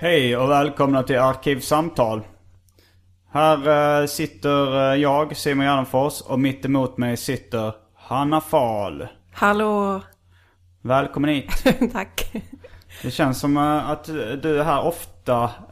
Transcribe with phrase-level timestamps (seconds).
[0.00, 2.22] Hej och välkomna till Arkivsamtal.
[3.32, 9.06] Här eh, sitter eh, jag, Simon Gärdenfors, och mitt emot mig sitter Hanna Fahl.
[9.32, 10.00] Hallå!
[10.82, 11.64] Välkommen hit.
[11.92, 12.32] Tack.
[13.02, 14.04] Det känns som eh, att
[14.42, 15.19] du är här ofta,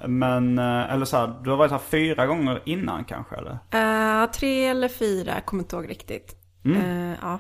[0.07, 0.59] men...
[0.59, 3.59] eh, Eller så här, du har varit här fyra gånger innan kanske, eller?
[4.23, 6.35] Eh, tre eller fyra, jag kommer inte ihåg riktigt.
[6.65, 7.39] Eh, ja.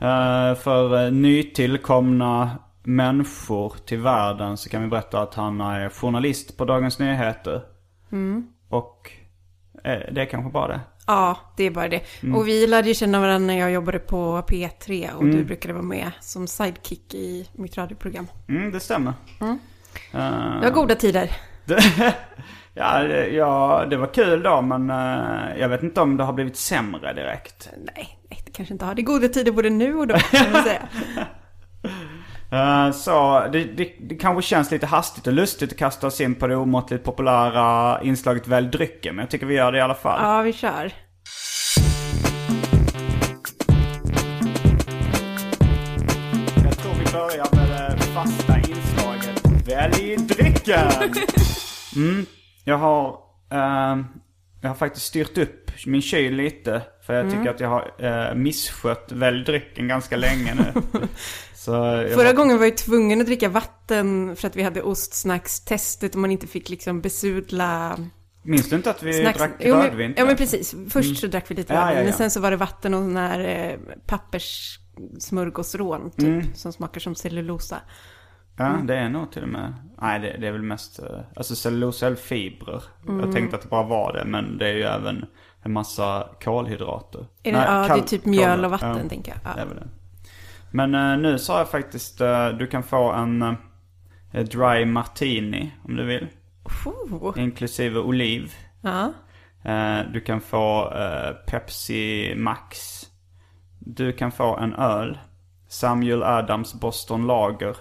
[0.00, 2.50] Eh, För nytillkomna
[2.82, 7.62] människor till världen så kan vi berätta att han är journalist på Dagens Nyheter.
[8.68, 9.10] Och
[9.84, 10.80] eh, det är kanske bara det.
[11.06, 12.02] ja, det är bara det.
[12.34, 15.84] Och vi lärde ju känna varandra när jag jobbade på P3 och du brukade vara
[15.84, 18.26] med som sidekick i mitt radioprogram.
[18.48, 19.12] Mm, det stämmer.
[20.14, 21.30] Eh, Det var goda tider.
[22.74, 26.32] Ja, det, ja, det var kul då men eh, jag vet inte om det har
[26.32, 27.68] blivit sämre direkt.
[27.96, 28.94] Nej, nej, det kanske inte har.
[28.94, 30.82] Det är goda tider både nu och då, kan man säga.
[32.52, 36.34] Eh, så det, det, det kanske känns lite hastigt och lustigt att kasta oss in
[36.34, 39.14] på det omåttligt populära inslaget Välj drycken.
[39.16, 40.20] Men jag tycker vi gör det i alla fall.
[40.22, 40.92] Ja, vi kör.
[49.76, 50.90] Välj drycken!
[51.96, 52.26] Mm,
[52.64, 53.08] jag har,
[53.52, 53.96] eh,
[54.62, 56.82] jag har faktiskt styrt upp min kyl lite.
[57.06, 60.72] För jag tycker att jag har eh, misskött Välj drycken ganska länge nu.
[61.54, 64.82] Så jag Förra har- gången var jag tvungen att dricka vatten för att vi hade
[64.82, 67.98] ostsnackstestet och man inte fick liksom besudla
[68.42, 69.38] Minns du inte att vi snacks.
[69.38, 70.14] drack Jo, men- rödvin?
[70.16, 70.74] Ja men precis.
[70.90, 72.04] Först så drack vi lite Ja, ja, ja.
[72.04, 76.28] men sen så var det vatten och sån här eh, papperssmörgåsrån typ.
[76.28, 76.54] Mm.
[76.54, 77.80] Som smakar som cellulosa.
[78.56, 78.86] Ja, Mm.
[78.86, 79.74] det är nog till och med.
[80.02, 82.82] Nej, det, det är väl mest, eh, alltså cellulosa eller fibrer.
[83.08, 83.20] Mm.
[83.20, 85.24] Jag tänkte att det bara var det, men det är ju även
[85.62, 87.18] en massa kolhydrater.
[87.42, 89.54] Är det, Nej, ja, det kal- är typ mjöl kol- och vatten ja, tänker jag.
[89.56, 89.74] Det Ja.
[89.80, 89.88] det.
[90.70, 95.96] Men eh, nu sa jag faktiskt, eh, du kan få en eh, dry martini om
[95.96, 96.28] du vill.
[96.84, 97.32] Oh.
[97.38, 98.52] Inklusive oliv.
[98.80, 99.12] ja.
[100.12, 100.92] Du kan få
[101.46, 102.78] Pepsi Max.
[103.78, 105.18] Du kan få en öl.
[105.68, 107.76] Samuel Adams Boston Lager.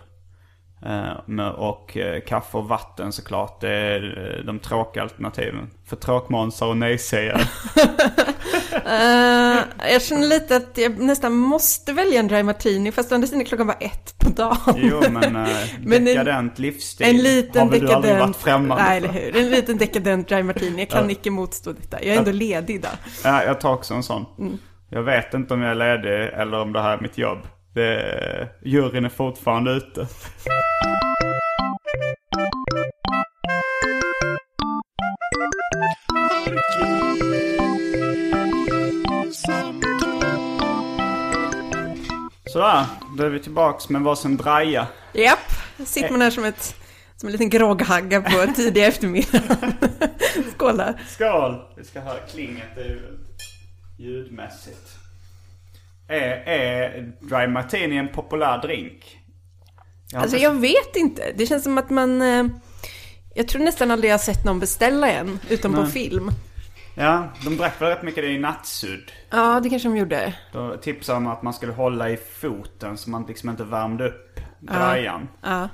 [0.85, 3.61] Eh, och eh, kaffe och vatten såklart.
[3.61, 5.69] Det är eh, de tråkiga alternativen.
[5.89, 7.41] För tråkmånsar och nej-sägare.
[8.85, 9.59] Eh,
[9.91, 13.45] jag känner lite att jag nästan måste välja en dry martini fast å andra sidan
[13.45, 14.57] klockan bara ett på dagen.
[14.75, 15.49] jo men, eh,
[15.81, 19.09] Men en- dekadent livsstil En liten har väl du aldrig varit dekadent, främmande nej eller
[19.09, 20.79] hur, en liten dekadent dry martini.
[20.79, 22.03] Jag kan icke motstå detta.
[22.03, 22.91] Jag är ändå ledig idag.
[23.23, 24.25] Ja, jag tar också en sån.
[24.39, 24.57] Mm.
[24.89, 27.39] Jag vet inte om jag är ledig eller om det här är mitt jobb.
[27.73, 30.07] Det, juryn är fortfarande ute.
[42.45, 42.85] Sådär,
[43.17, 44.87] då är vi tillbaks med varsin draja.
[45.13, 45.39] Japp,
[45.85, 46.75] sitter man här som, ett,
[47.15, 49.73] som en liten grogghagga på tidiga eftermiddagen.
[50.55, 51.01] Skål där.
[51.07, 51.61] Skål!
[51.78, 53.37] Vi ska höra klinget ut
[53.99, 55.00] ljudmässigt.
[56.07, 59.17] Är, är Dry Martini en populär drink?
[60.11, 61.33] Jag Alltså jag vet inte.
[61.37, 62.21] Det känns som att man...
[62.21, 62.45] eh,
[63.35, 66.31] Jag tror nästan aldrig jag har sett någon beställa en, utom på film.
[66.95, 69.11] Ja, de drack väl rätt mycket det i nattsudd.
[69.29, 70.33] Ja, det kanske de gjorde.
[70.53, 74.39] Då tipsade de att man skulle hålla i foten så man liksom inte värmde upp
[74.59, 75.27] drajan.
[75.41, 75.69] Ja.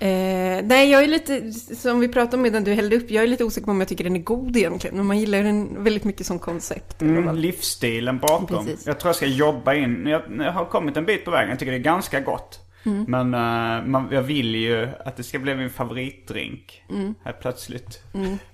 [0.00, 3.28] Eh, nej, jag är lite, som vi pratade om medan du hällde upp, jag är
[3.28, 4.96] lite osäker på om jag tycker den är god egentligen.
[4.96, 7.02] Men man gillar den väldigt mycket som koncept.
[7.02, 8.66] Mm, livsstilen bakom.
[8.66, 8.86] Precis.
[8.86, 10.06] Jag tror jag ska jobba in.
[10.06, 11.50] Jag, jag har kommit en bit på vägen.
[11.50, 12.60] Jag tycker det är ganska gott.
[13.06, 16.82] Men eh, man, jag vill ju att det ska bli min favoritdrink.
[17.24, 18.02] Här plötsligt.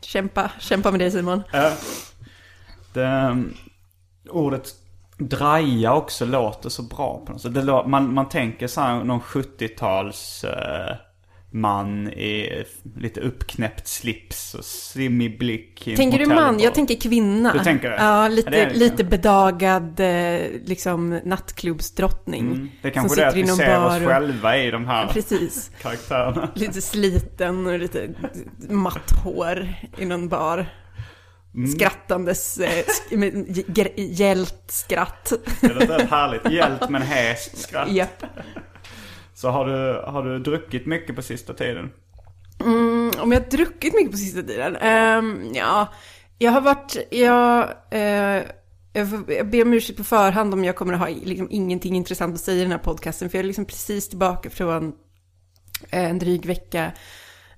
[0.00, 1.43] Kämpa, kämpa med det Simon.
[1.52, 1.73] Ja.
[2.93, 3.55] det, um,
[4.29, 4.75] ordet
[5.19, 7.55] draja också låter så bra på något sätt.
[7.55, 10.96] Det, man, man tänker så här någon 70-tals eh,
[11.54, 12.64] man i
[12.96, 15.84] lite uppknäppt slips och svimmig blick.
[15.96, 16.60] Tänker du man?
[16.60, 17.52] Jag tänker kvinna.
[17.52, 17.96] Du tänker det?
[17.96, 22.46] Ja, lite, det lite bedagad eh, liksom nattklubbsdrottning.
[22.46, 25.70] Mm, det är kanske det att vi ser oss bar själva i de här Precis.
[25.82, 26.48] karaktärerna.
[26.54, 28.08] Lite sliten och lite
[28.68, 29.68] matt hår
[29.98, 30.66] i någon bar.
[31.54, 31.70] Mm.
[31.70, 32.84] Skrattandes eh,
[33.96, 35.32] hjält skratt.
[35.60, 36.50] Det är rätt härligt.
[36.52, 37.92] Hjält med en häst skratt.
[37.92, 38.24] Japp.
[39.34, 41.90] Så har du, har du druckit mycket på sista tiden?
[42.60, 44.76] Mm, om jag har druckit mycket på sista tiden?
[44.76, 45.88] Ehm, ja,
[46.38, 48.42] jag har varit, jag, eh,
[48.92, 51.96] jag, får, jag ber om ursäkt på förhand om jag kommer att ha liksom, ingenting
[51.96, 53.31] intressant att säga i den här podcasten.
[53.31, 54.92] För jag är liksom precis tillbaka från
[55.90, 56.92] eh, en dryg vecka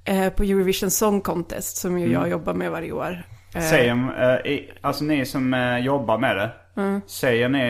[0.04, 3.24] eh, på Eurovision Song Contest som ju jag jobbar med varje år.
[3.56, 3.92] Eh, Säger,
[4.44, 6.50] eh, alltså ni som eh, jobbar med det.
[6.76, 7.00] Mm.
[7.06, 7.60] Säger ni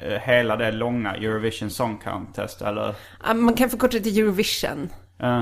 [0.00, 2.94] eh, hela det långa Eurovision Song Contest eller?
[3.26, 4.88] ja, man kan förkorta det till Eurovision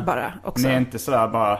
[0.06, 0.66] bara också.
[0.66, 1.58] Ni är inte sådär bara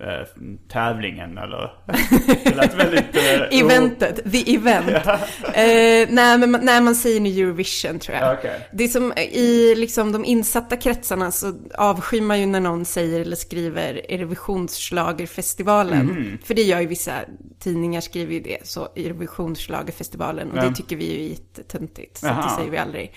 [0.00, 0.26] eh,
[0.68, 1.72] tävlingen eller?
[2.44, 3.16] Det lät väldigt...
[3.16, 4.88] Eh, Eventet, the event.
[5.54, 8.26] eh, nej, men man, nej, man säger nu Eurovision tror jag.
[8.28, 8.68] Ja, okej.
[8.72, 13.20] Det är som i liksom de insatta kretsarna så avskyr man ju när någon säger
[13.20, 16.06] eller skriver Eurovisionsschlagerfestivalen.
[16.06, 16.38] Mhm.
[16.44, 17.12] För det gör ju vissa
[17.58, 20.50] tidningar skriver ju det, så Eurovisionsschlagerfestivalen.
[20.50, 20.62] Och Ja.
[20.68, 22.56] det tycker vi är ju jättetöntigt, så att det Jaha.
[22.56, 23.12] säger vi aldrig.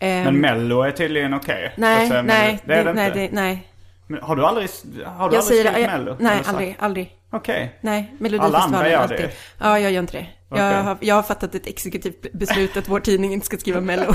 [0.00, 1.72] Men Ehm, Mello är tydligen okej.
[1.74, 3.68] Så nej, nej, det är det nej, det, nej.
[4.08, 4.68] Men har du aldrig,
[5.04, 6.16] har du Jag aldrig skrivit Mello?
[6.18, 7.12] nej, aldrig, aldrig.
[7.32, 7.78] Okej.
[7.80, 9.16] Nej, Alla andra Melodifestivalen gör alltid.
[9.18, 9.30] det.
[9.58, 10.26] Ja, jag gör inte det.
[10.50, 10.64] Okej.
[10.64, 14.04] Jag, har, jag har fattat ett exekutivt beslut att vår tidning inte ska skriva Mello.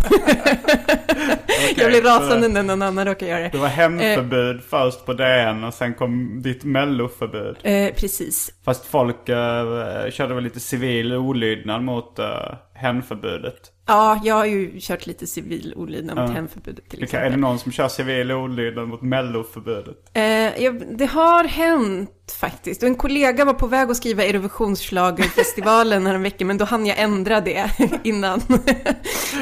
[1.75, 3.57] jag blir rasande när någon annan råkar göra Det det.
[3.57, 7.57] var hemförbud först på DN och sen kom ditt melloförbud.
[7.63, 8.53] Eh, precis.
[8.65, 12.25] Fast folk eh, körde väl lite civil olydnad mot uh,
[12.73, 13.71] hemförbudet.
[13.85, 17.41] Ja, jag har ju kört lite civil olydnad mot hemförbudet till Vilka, är det exempel.
[17.41, 19.97] någon som kör civil olydnad mot melloförbudet?
[20.13, 20.23] Eh,
[20.63, 22.83] jag, det har hänt faktiskt.
[22.83, 26.85] Och en kollega var på väg att skriva Eurovisionsschlagerfestivalen här en vecka, men då hann
[26.85, 27.71] jag ändra det
[28.03, 28.41] innan.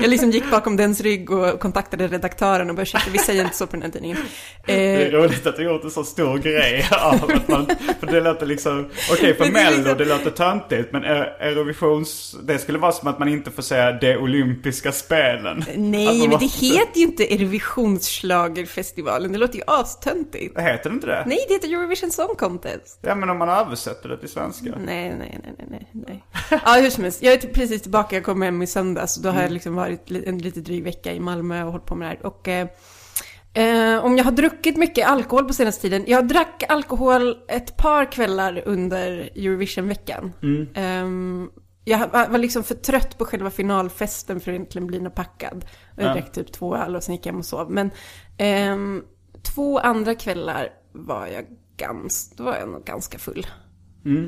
[0.01, 3.55] jag liksom gick bakom dens rygg och kontaktade redaktören och bara ursäkta, vi säger inte
[3.57, 4.17] så på den här tidningen.
[4.65, 7.65] Det är Eh, roligt att du gjort en så stor grej av att man,
[7.99, 12.35] för det låter liksom, okej för det är mello liksom- det låter töntigt men Eurovisions,
[12.43, 15.65] det skulle vara som att man inte får säga de olympiska spelen.
[15.75, 20.59] nej, Alltså, men det heter ju inte Eurovisionsschlagerfestivalen, det låter ju astöntigt.
[20.59, 21.23] Heter det inte det?
[21.27, 22.71] Nej, det heter Eurovision Song Contest.
[23.01, 24.69] Ja men om man översätter det till svenska.
[24.85, 26.23] Nej, nej, nej, nej, nej.
[26.49, 27.23] Ja, hur som helst.
[27.23, 29.17] Jag är typ precis tillbaka, jag kom hem i söndags.
[29.17, 31.95] Och då har jag liksom varit en lite dryg vecka i Malmö och hållit på
[31.95, 32.25] med det här.
[32.25, 32.67] Och eh,
[33.95, 36.03] eh, om jag har druckit mycket alkohol på senaste tiden.
[36.07, 40.33] Jag drack alkohol ett par kvällar under Eurovision-veckan.
[40.75, 41.49] Ehm,
[41.83, 45.65] jag var liksom för trött på själva finalfesten för att egentligen bli napackad.
[45.95, 46.13] Och jag Ja.
[46.13, 47.71] drack typ två öl och sen gick jag hem och sov.
[47.71, 47.91] Men
[48.37, 49.03] ehm,
[49.55, 51.45] två andra kvällar var jag
[51.81, 53.47] ganska, då var jag nog ganska full.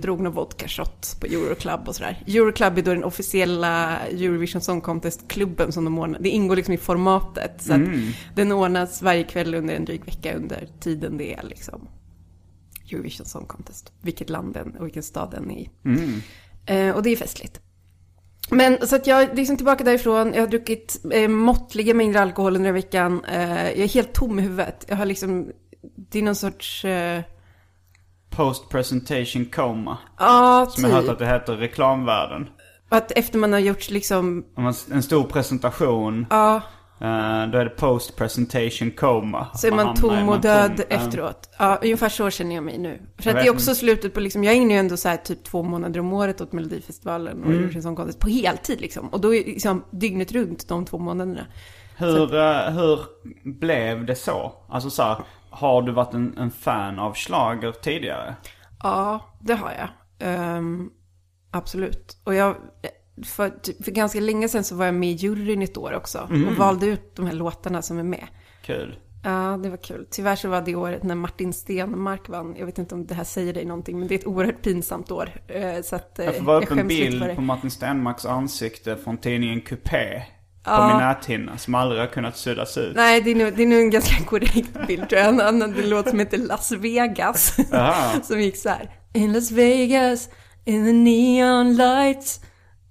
[0.02, 2.24] Drog någon vodka shot på Euroclub och sådär.
[2.28, 6.20] Euroclub är då den officiella Eurovision Song Contest-klubben som de ordnar.
[6.20, 7.62] Det ingår liksom i formatet.
[7.62, 7.82] Så att
[8.36, 11.88] den ordnas varje kväll under en dryg vecka under tiden det är liksom
[12.92, 13.92] Eurovision Song Contest.
[14.02, 15.70] Vilket land den och vilken stad den är i.
[16.66, 17.62] Eh, och det är festligt.
[18.50, 20.34] Men så att jag är liksom tillbaka därifrån.
[20.34, 23.26] Jag har druckit eh, måttliga mängder alkohol under veckan.
[23.26, 24.86] Eh, jag är helt tom i huvudet.
[24.88, 25.52] Jag har liksom,
[25.96, 27.22] det är någon sorts, eh,
[28.36, 29.98] Post presentation coma.
[30.20, 31.12] ja Som jag hört typ.
[31.12, 32.50] att det heter reklamvärlden.
[32.90, 36.56] Att efter man har gjort liksom, Om man, en stor presentation, ja,
[37.02, 39.48] eh, då är det post presentation coma.
[39.56, 41.50] så är man i tom och död tom- efteråt.
[41.60, 43.02] Ja, ungefär så känner jag mig nu.
[43.20, 45.44] För att det är också slutet på liksom, jag ägnar ju ändå så här typ
[45.44, 47.58] två månader om året åt Melodifestivalen och Mm.
[47.60, 49.08] Eurovision Song Contest på heltid liksom.
[49.08, 51.46] Och då är liksom dygnet runt de två månaderna.
[51.98, 53.00] Hur, eh, hur
[53.44, 54.54] blev det så?
[54.70, 55.18] Alltså så här,
[55.54, 58.36] har du varit en, en fan av schlager tidigare?
[58.84, 59.88] Ja, det har jag.
[60.30, 60.90] Ehm,
[61.52, 62.18] absolut.
[62.24, 62.56] Och jag,
[63.26, 66.20] för, typ- för ganska länge sedan så var jag med i juryn ett år också.
[66.50, 68.28] Och valde ut de här låtarna som är med.
[68.66, 69.00] Kul.
[69.26, 70.08] Ja, det var kul.
[70.12, 72.56] Tyvärr så var det året när Martin Stenmark vann.
[72.58, 75.12] Jag vet inte om det här säger dig någonting, men det är ett oerhört pinsamt
[75.12, 75.30] år.
[75.48, 79.18] Eh, Så att eh, Jag får bara upp en bild på Martin Stenmarks ansikte från
[79.18, 80.24] tidningen Coupé.
[80.64, 80.88] På Ja.
[80.88, 82.96] min näthinna, som aldrig har kunnat suddas ut.
[82.96, 85.48] Nej, det är, nog, det är nog en ganska korrekt bild tror jag.
[85.48, 87.56] En låt som heter Las Vegas.
[88.24, 88.90] Som gick så här.
[89.14, 90.30] In Las Vegas,
[90.66, 92.40] in the neon lights.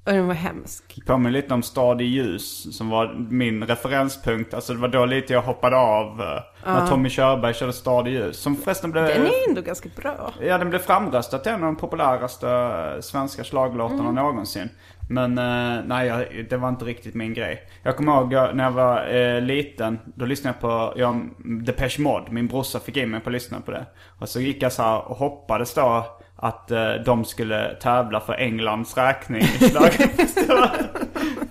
[0.06, 1.06] Och den var hemsk.
[1.06, 4.54] Påminner lite om Stad i ljus som var min referenspunkt.
[4.54, 6.26] Alltså det var då lite jag hoppade av uh,
[6.66, 8.36] när Tommy Körberg körde Stad i ljus.
[8.36, 9.04] Som förresten blev...
[9.06, 10.32] Den är ändå ganska bra.
[10.40, 14.14] Ja, den blev framröstad till en av de populäraste eh, svenska slaglåtarna Mm.
[14.14, 14.68] någonsin.
[15.12, 17.62] Men uh, nej, jag, det var inte riktigt min grej.
[17.82, 21.20] Jag kommer ihåg jag, när jag var uh, liten, då lyssnade jag på ja,
[21.64, 22.30] Depeche Mode.
[22.30, 23.86] Min brorsa fick in mig på att lyssna på det.
[24.18, 28.32] Och så gick jag så här och hoppades då att uh, de skulle tävla för
[28.32, 29.74] Englands räkning i.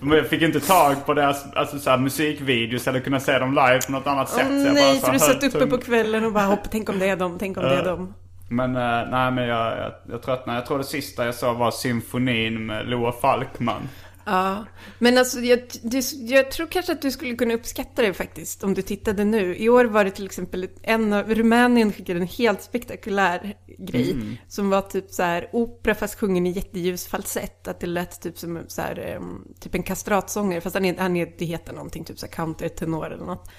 [0.00, 3.50] Men jag fick inte tag på deras alltså, så här, musikvideos eller kunna se dem
[3.50, 4.46] live på något annat sätt.
[4.50, 6.98] Åh, Så nej, så så du satt uppe på kvällen och bara hopp, tänk om
[6.98, 8.14] det är dem, tänk om det är dem.
[8.52, 10.58] Men eh, nej men jag, jag, jag tröttnade.
[10.58, 13.88] Jag tror det sista jag såg var symfonin med Loa Falkman.
[14.24, 14.64] Ja,
[14.98, 18.74] men alltså jag, du, jag tror kanske att du skulle kunna uppskatta det faktiskt om
[18.74, 19.56] du tittade nu.
[19.56, 24.16] I år var det till exempel en av, Rumänien skickade en helt spektakulär grej
[24.48, 27.68] som var typ så här opera fast sjungen i jätteljus falsett.
[27.68, 29.20] Att det lät typ som så här,
[29.60, 33.12] typ en kastratsångare fast han, är, han är, det heter någonting, typ så här countertenor
[33.12, 33.50] eller något.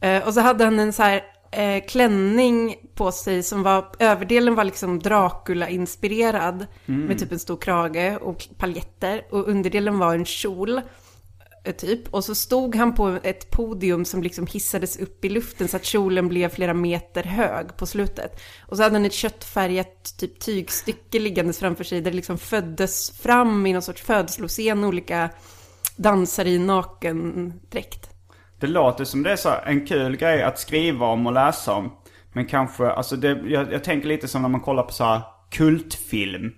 [0.00, 4.54] Eh, och så hade han en så här eh, klänning på sig som var, överdelen
[4.54, 6.66] var liksom Dracula-inspirerad
[7.06, 10.80] med typ en stor krage och paljetter och underdelen var en kjol.
[11.64, 12.14] eh, Typ.
[12.14, 15.84] Och så stod han på ett podium som liksom hissades upp i luften så att
[15.84, 18.40] kjolen blev flera meter hög på slutet.
[18.66, 23.10] Och så hade han ett köttfärgat typ tygstycke liggandes framför sig där det liksom föddes
[23.10, 25.30] fram i någon sorts födsloscen olika
[25.96, 28.10] dansare i nakendräkt.
[28.60, 31.92] Det låter som det är så en kul grej att skriva om och läsa om.
[32.32, 35.20] Men kanske, alltså det, jag, jag tänker lite som när man kollar på så här
[35.50, 36.52] kultfilm.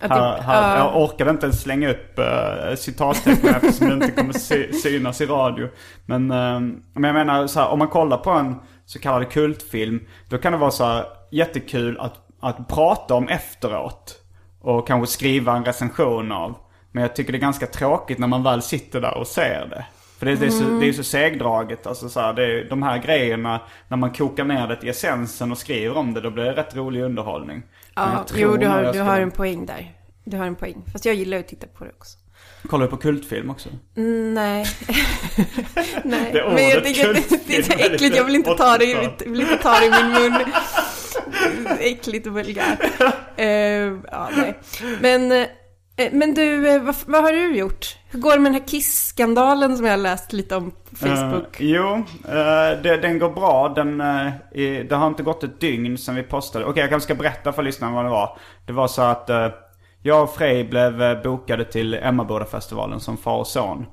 [0.00, 0.78] Att Här, här, ja.
[0.78, 5.26] jag orkade inte ens slänga upp uh, citattecken eftersom det inte kommer sy, synas i
[5.26, 5.68] radio.
[6.06, 6.60] Men, eh,
[6.94, 10.06] men jag menar så här, om man kollar på en så kallad kultfilm.
[10.28, 14.20] Då kan det vara så här jättekul att, att prata om efteråt.
[14.60, 16.54] Och kanske skriva en recension av.
[16.92, 19.86] Men jag tycker det är ganska tråkigt när man väl sitter där och ser det.
[20.18, 21.86] För det, det, är, så, det är så segdraget.
[21.86, 25.52] Alltså så här, det är, de här grejerna, när man kokar ner det till essensen
[25.52, 27.62] och skriver om det, då blir det rätt rolig underhållning.
[27.94, 29.92] Ja, jo, du har, du har en poäng där.
[30.24, 30.84] Du har en poäng.
[30.92, 32.18] Fast jag gillar att titta på det också.
[32.68, 33.68] Kollar du på kultfilm också?
[33.96, 34.66] Mm, nej.
[36.04, 36.30] nej.
[36.32, 38.16] Det Men jag ordet tycker att det, det är så äckligt.
[38.16, 39.04] Jag vill inte ta det, i 80-tal.
[39.04, 40.34] mitt- jag vill inte ta det i min mun.
[41.80, 42.80] Äckligt och vulgärt.
[43.36, 44.58] Eh, ja, nej.
[45.00, 45.46] Men, eh,
[45.96, 47.98] men du, eh, vad, vad har du gjort?
[48.10, 51.60] Hur går det med den här Kiss-skandalen som jag har läst lite om på Facebook?
[51.60, 51.94] Eh, jo,
[52.28, 53.68] eh, det, den går bra.
[53.68, 56.64] Den, eh, i, det har inte gått ett dygn sedan vi postade.
[56.64, 58.38] Okej, jag kanske ska berätta för lyssnarna vad det var.
[58.66, 59.48] Det var så att eh,
[60.02, 63.86] jag och Frej blev eh, bokade till Emmabodafestivalen som far och son.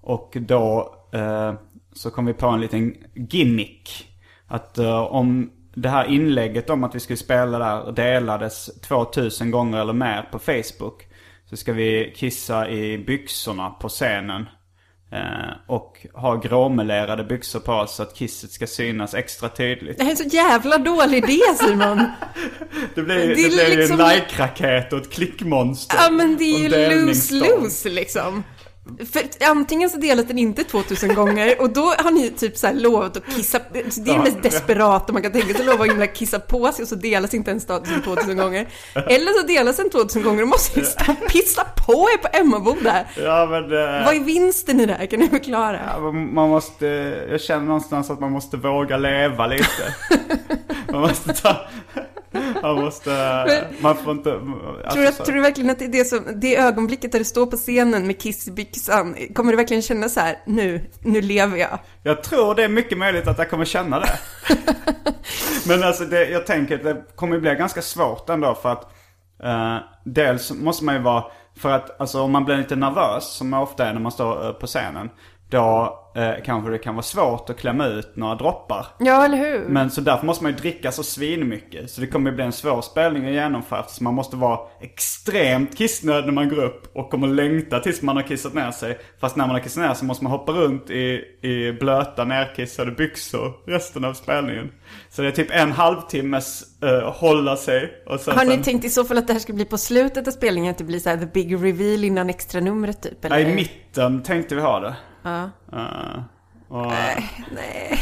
[0.00, 1.52] Och då eh,
[1.92, 4.08] så kom vi på en liten gimmick.
[4.46, 9.80] Att eh, om det här inlägget om att vi skulle spela där delades 2000 gånger
[9.80, 11.07] eller mer på Facebook.
[11.50, 14.46] Så ska vi kissa i byxorna på scenen.
[15.12, 19.98] Eh, och ha gråmelerade byxor på oss så att kisset ska synas extra tydligt.
[19.98, 21.98] Det här är en så jävla dålig idé Simon.
[22.94, 25.96] Det blir, Det det blir liksom- ju en like-raket och ett klickmonster.
[26.02, 26.68] Ja men det är ju
[27.06, 28.44] lose-lose liksom.
[29.12, 32.74] För antingen så delas den inte 2000 gånger och då har ni typ så här
[32.74, 36.06] lovat att kissa, det är det mest desperata man kan tänka sig, lova att himla
[36.06, 38.68] kissa på sig och så delas inte ens statusen 2000 gånger.
[38.94, 40.86] Eller så delas den 2000 gånger och måste ni
[41.28, 43.04] pissa på er på Emmaboda.
[43.16, 43.70] Ja men...
[44.04, 45.06] Vad är vinsten i det här?
[45.06, 45.80] Kan ni förklara?
[45.86, 46.86] Ja, Man måste,
[47.30, 49.94] jag känner någonstans att man måste våga leva lite.
[50.92, 51.56] man måste ta,
[52.62, 53.10] man måste,
[53.80, 56.24] man får inte, alltså, Tror du, så- tror du verkligen att det är det, som,
[56.40, 60.08] det ögonblicket där du står på scenen med kiss i byxan, kommer du verkligen känna
[60.08, 61.78] så här, nu, nu lever jag?
[62.02, 64.18] Jag tror det är mycket möjligt att jag kommer känna det.
[65.68, 68.92] Men alltså det, jag tänker att det kommer bli ganska svårt ändå för att
[69.42, 71.24] eh, dels måste man ju vara,
[71.58, 74.52] för att alltså om man blir lite nervös som ofta är när man står eh,
[74.52, 75.10] på scenen.
[75.50, 78.86] Då eh, kanske det kan vara svårt att klämma ut några droppar.
[78.98, 79.68] Ja, eller hur?
[79.68, 81.90] Men så därför måste man ju dricka så svinmycket.
[81.90, 83.84] Så det kommer ju bli en svår spelning att genomföra.
[83.84, 88.16] Så man måste vara extremt kissnödig när man går upp och kommer längta tills man
[88.16, 88.98] har kissat ner sig.
[89.20, 92.90] Fast när man har kissat ner sig måste man hoppa runt i, i blöta nerkissade
[92.90, 94.72] byxor resten av spelningen.
[95.10, 98.02] Så det är typ en halvtimmes uh, hålla sig.
[98.06, 99.78] Och sen, Har ni sen, tänkt i så fall att det här ska bli på
[99.78, 103.24] slutet av spelningen, att det blir så här the big reveal innan extra numret typ?
[103.24, 103.38] Eller?
[103.38, 104.96] Ja, i mitten tänkte vi ha det.
[105.22, 105.50] Ja.
[105.72, 106.22] Eh,
[106.68, 106.86] och,
[107.54, 108.00] Nej.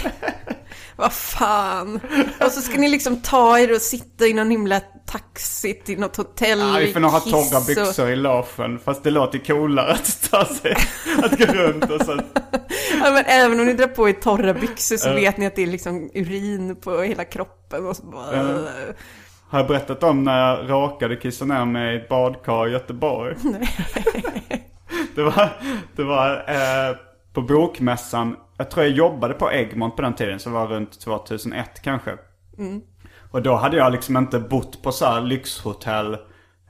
[0.97, 2.01] Vad fan.
[2.45, 6.17] Och så ska ni liksom ta er och sitta i någon himla taxi till något
[6.17, 8.79] hotell Ja, vi får nog ha torra och- byxor i logen.
[8.85, 10.77] Fast det låter coolare att ta sig,
[11.23, 12.21] att gå runt och sen
[13.05, 15.15] Ja, men även om ni drar på er torra byxor så Ja.
[15.15, 18.59] vet ni att det är liksom urin på hela kroppen och så bara...
[19.49, 23.35] Har jag berättat om när jag råkade kissa ner mig i ett badkar i Göteborg?
[25.15, 25.49] Det var,
[25.97, 26.97] det var eh,
[27.33, 28.37] på bokmässan.
[28.57, 30.39] Jag tror jag jobbade på Egmont på den tiden.
[30.41, 32.17] Så det var runt 2001 kanske.
[33.31, 36.15] Och då hade jag liksom inte bott på så här lyxhotell.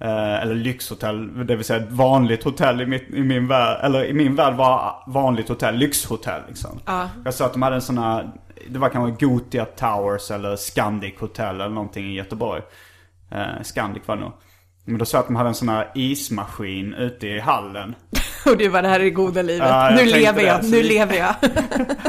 [0.00, 3.80] Eh, eller lyxhotell, det vill säga ett vanligt hotell i, mitt, i min värld.
[3.83, 6.80] Eller i min värld var vanligt hotell lyxhotell liksom.
[7.25, 8.30] Jag sa att de hade en sån här,
[8.68, 12.62] det var kanske Gotia Towers eller Scandic Hotel eller någonting i Göteborg.
[13.30, 14.33] Eh, Scandic var det nog.
[14.88, 17.95] Men då sa jag att de hade en sån här ismaskin ute i hallen.
[18.47, 19.69] Och du var det här är det goda livet.
[19.69, 21.35] Ja, jag nu lever det, jag, så nu lever jag.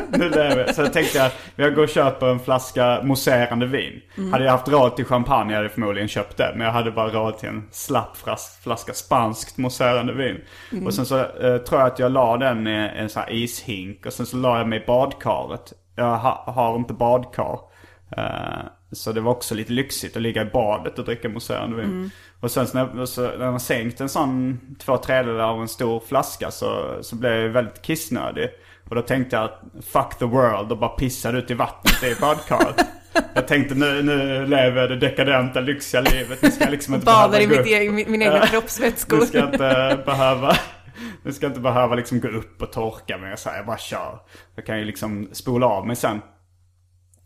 [0.09, 0.75] Nu lever jag.
[0.75, 4.01] Så jag tänkte att jag går och köper en flaska mousserande vin.
[4.31, 6.53] Hade jag haft råd till champagne hade jag förmodligen köpt det.
[6.55, 8.17] Men jag hade bara råd till en slapp
[8.63, 10.37] flaska spanskt mousserande vin.
[10.85, 14.05] Och sen så eh, tror jag att jag la den i en sån här ishink.
[14.05, 15.73] Och sen så la jag mig i badkaret.
[15.95, 17.59] Jag ha, har inte badkar.
[18.17, 22.11] Eh, så det var också lite lyxigt att ligga i badet och dricka mousserande vin.
[22.39, 25.99] Och sen så när, så när man sänkt en sån två tredjedelar av en stor
[26.07, 28.49] flaska så, så blev jag väldigt kissnödig.
[28.89, 32.15] Och då tänkte jag att fuck the world och bara pissade ut i vattnet i
[32.21, 32.85] badkaret.
[33.33, 36.41] jag tänkte nu, nu lever jag det dekadenta lyxiga livet.
[36.41, 39.17] Nu ska jag liksom inte Badar behöva i mitt egen, min, min egna kroppsvätskor.
[39.17, 40.57] Nu ska jag inte behöva
[41.23, 43.77] Nu ska jag inte behöva liksom gå upp och torka mig så här, jag bara
[43.77, 44.19] kör.
[44.55, 46.21] Jag kan ju liksom spola av mig sen.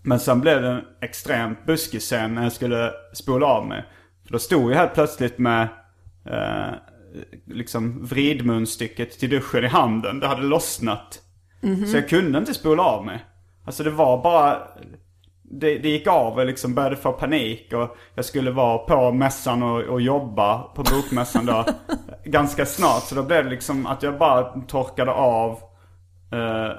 [0.03, 3.85] Men sen blev det en extremt buskig scen när jag skulle spola av mig.
[4.31, 5.67] För då stod jag helt plötsligt med
[6.25, 6.73] eh,
[7.45, 10.19] liksom vridmunstycket till duschen i handen.
[10.19, 11.21] Det hade lossnat.
[11.91, 13.25] Så jag kunde inte spola av mig.
[13.65, 14.57] Alltså det var bara...
[15.43, 19.63] Det, det gick av och liksom började få panik och jag skulle vara på mässan
[19.63, 21.65] och, och jobba på bokmässan då
[22.25, 23.03] ganska snart.
[23.03, 25.51] Så då blev det liksom att jag bara torkade av
[26.31, 26.71] eh,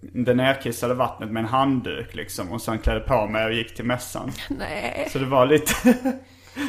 [0.00, 2.52] det nerkissade vattnet med en handduk liksom.
[2.52, 4.32] Och sen klädde på mig och gick till mässan.
[4.48, 5.08] Nej.
[5.12, 5.74] Så det var lite...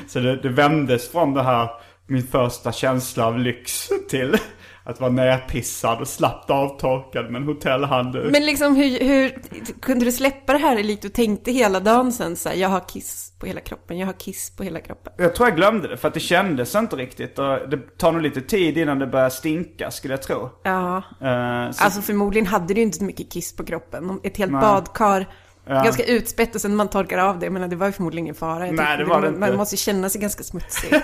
[0.08, 1.70] så det, det vändes från det här,
[2.08, 4.38] min första känsla av lyx till
[4.84, 8.32] att vara nerpissad och slappt avtorkad med en hotellhandduk.
[8.32, 9.42] Men liksom hur, hur,
[9.82, 12.80] kunde du släppa det här lite och tänkte hela dagen sen så här, jag har
[12.80, 15.14] kiss på hela kroppen, jag har kiss på hela kroppen.
[15.18, 17.40] Jag tror jag glömde det för att det kändes inte riktigt.
[17.40, 20.50] Och det tar nog lite tid innan det börjar stinka skulle jag tro.
[20.64, 24.20] Ja, Eh, så, alltså förmodligen hade du inte så mycket kiss på kroppen.
[24.24, 24.62] Ett helt Nej.
[24.62, 25.28] badkar,
[25.76, 25.84] Ja.
[25.84, 27.50] ganska utspätt och sen man torkar av det.
[27.50, 28.66] Men det var ju förmodligen ingen fara.
[28.66, 29.58] Jag Nej, det var det man, man inte.
[29.58, 30.94] måste ju känna sig ganska smutsig.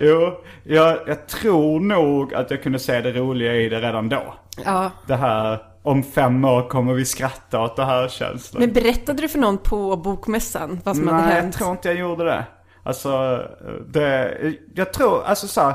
[0.00, 0.32] Jo,
[0.64, 4.34] jag, jag tror nog att jag kunde se det roliga i det redan då.
[4.64, 4.90] ja.
[5.06, 8.60] Det här, om fem år kommer vi skratta åt det här känslan.
[8.62, 11.54] Men berättade du för någon på bokmässan vad som hade Nej, jag hänt?
[11.54, 12.44] tror inte jag gjorde det.
[12.82, 13.42] Alltså,
[13.88, 14.36] det,
[14.74, 15.74] jag tror, alltså så här,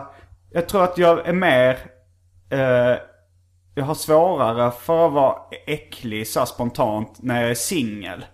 [0.52, 1.70] jag tror att jag är mer,
[2.52, 2.96] eh,
[3.76, 8.26] jag har svårare för att vara äcklig så spontant när jag är singel.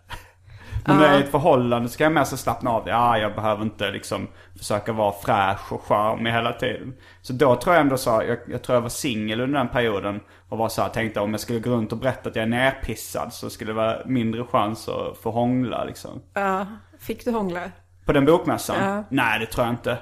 [0.86, 2.88] Men när jag är i ett förhållande så kan jag mer så slappna av.
[2.88, 6.94] Ja, jag behöver inte liksom försöka vara fräsch och charmig hela tiden.
[7.22, 10.20] Så då tror jag ändå så, jag, jag tror jag var singel under den perioden.
[10.50, 12.48] Och var så här, tänkte om jag skulle gå runt och berätta att jag är
[12.48, 16.22] nerpissad så skulle det vara mindre chans att få hångla liksom.
[16.34, 16.66] Ja,
[17.00, 17.62] fick du hångla?
[18.06, 18.76] På den bokmässan?
[18.84, 19.04] Ja.
[19.10, 19.98] Nej, det tror jag inte.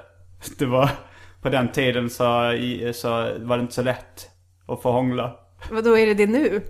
[0.57, 0.89] Det var,
[1.41, 2.53] på den tiden så,
[2.93, 4.29] så var det inte så lätt
[4.67, 5.35] att få hångla.
[5.71, 6.61] Vad då är det det nu?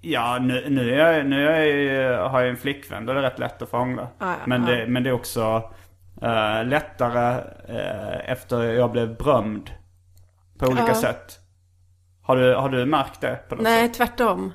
[0.00, 1.64] Ja, nu, nu, är jag, nu är
[2.02, 3.06] jag, har jag en flickvän.
[3.06, 4.08] Då är det rätt lätt att få hångla.
[4.18, 4.70] Ja, men, ja.
[4.74, 5.70] det, men det är också
[6.22, 9.70] eh, lättare eh, efter jag blev berömd.
[10.58, 10.94] På olika Ja.
[10.94, 11.38] sätt.
[12.22, 13.94] Har du, har du märkt det på något Nej, sätt?
[13.94, 14.52] tvärtom.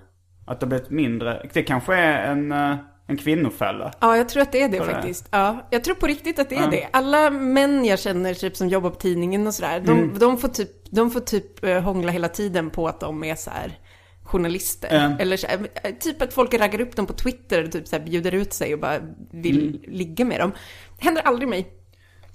[0.47, 1.47] Att det har blivit mindre?
[1.53, 2.75] Det kanske är en, eh,
[3.07, 3.91] en kvinnofälla.
[3.99, 4.91] Ja, jag tror att det är det du det?
[4.91, 5.27] faktiskt.
[5.31, 6.67] Ja, jag tror på riktigt att det är Ja.
[6.71, 6.87] det.
[6.93, 10.19] Alla män jag känner typ som jobbar på tidningen och sådär, de, Mm.
[10.19, 13.49] de får typ, de får typ eh, hångla hela tiden på att de är så
[13.49, 13.79] här
[14.23, 14.89] journalister.
[14.95, 15.17] Ja.
[15.19, 15.57] Eller så, eh,
[15.99, 18.73] typ att folk raggar upp dem på Twitter och typ så här bjuder ut sig
[18.73, 18.97] och bara
[19.31, 19.79] vill Mm.
[19.95, 20.51] ligga med dem.
[20.99, 21.67] Det händer aldrig mig.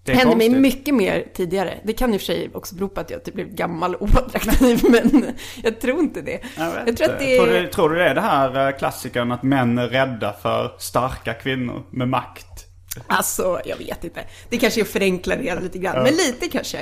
[0.04, 1.78] Det hände mig mycket mer tidigare.
[1.84, 4.02] Det kan i och för sig också bero på att jag typ blev gammal och
[4.14, 6.40] oattraktiv, men jag tror inte det.
[6.56, 9.32] Jag, Jag tror att det tror, du, tror du det är det här eh, klassikern
[9.32, 12.66] att män är rädda för starka kvinnor med makt?
[13.06, 14.24] Alltså, jag vet inte.
[14.48, 16.78] Det kanske är att förenkla det hela lite grann, men lite kanske.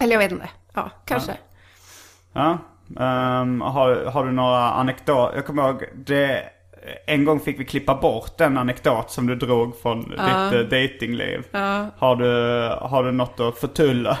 [0.00, 0.48] Eller jag vet inte.
[0.74, 1.32] Ja, kanske.
[2.32, 2.58] Ja.
[3.00, 5.36] ehm, har, har du några anekdoter?
[5.36, 6.44] Jag kommer ihåg, det,
[7.06, 10.18] en gång fick vi klippa bort den anekdot som du drog från ditt
[10.52, 10.60] uh.
[10.60, 11.42] datingliv.
[11.96, 12.28] Har, du,
[12.86, 14.18] har du något att förtulla?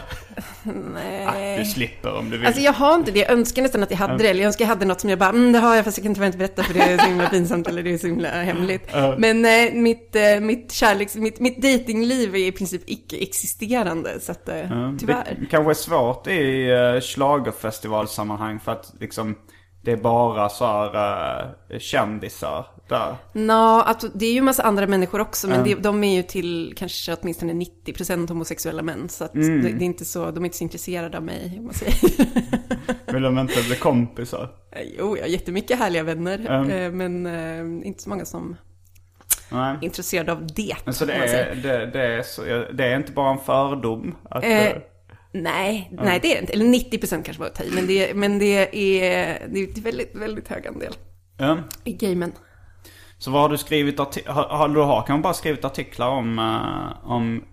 [0.94, 1.58] Nej.
[1.58, 2.46] Du slipper om du vill.
[2.46, 4.28] Alltså jag har inte det, jag önskar nästan att jag hade det.
[4.28, 6.04] Eller jag önskar jag hade något som jag bara, mm, det har jag fast jag
[6.04, 8.28] kan tyvärr inte berätta för det är så himla pinsamt eller det är så himla
[8.28, 8.90] hemligt.
[9.18, 14.20] Men nej, mitt, eh, mitt kärleks, mitt, mitt datingliv är i princip icke-existerande.
[14.20, 15.36] Så att, eh, tyvärr.
[15.40, 19.34] Det kanske är svårt i uh, schlagerfestivalsammanhang för att liksom
[19.84, 23.14] det är bara så här uh, kändisar där?
[23.32, 25.68] Nå, alltså, det är ju en massa andra människor också, men Mm.
[25.68, 29.08] det, de är ju till kanske åtminstone 90% homosexuella män.
[29.08, 29.62] Så Mm.
[29.62, 32.26] det, det är inte så, de är inte så intresserade av mig, om man säger.
[33.12, 34.48] Vill de inte bli kompisar?
[34.98, 36.70] jo, jag har jättemycket härliga vänner, Mm.
[36.70, 37.26] eh, men
[37.80, 38.56] eh, inte så många som
[39.50, 39.76] Nej.
[39.80, 40.74] är intresserade av det.
[40.84, 42.42] Men så det är, det, det, är så,
[42.72, 44.16] det är inte bara en fördom?
[44.30, 44.72] Att, Eh,
[45.34, 46.52] nej, nej det är det inte.
[46.52, 50.16] Eller 90% kanske var att ta i, men det, men det är, det är väldigt,
[50.16, 50.94] väldigt hög andel
[51.38, 51.58] ja.
[51.84, 52.32] i gamen.
[53.18, 57.10] Så vad har du skrivit har, har du har kanske bara skrivit artiklar om, eh,
[57.10, 57.44] om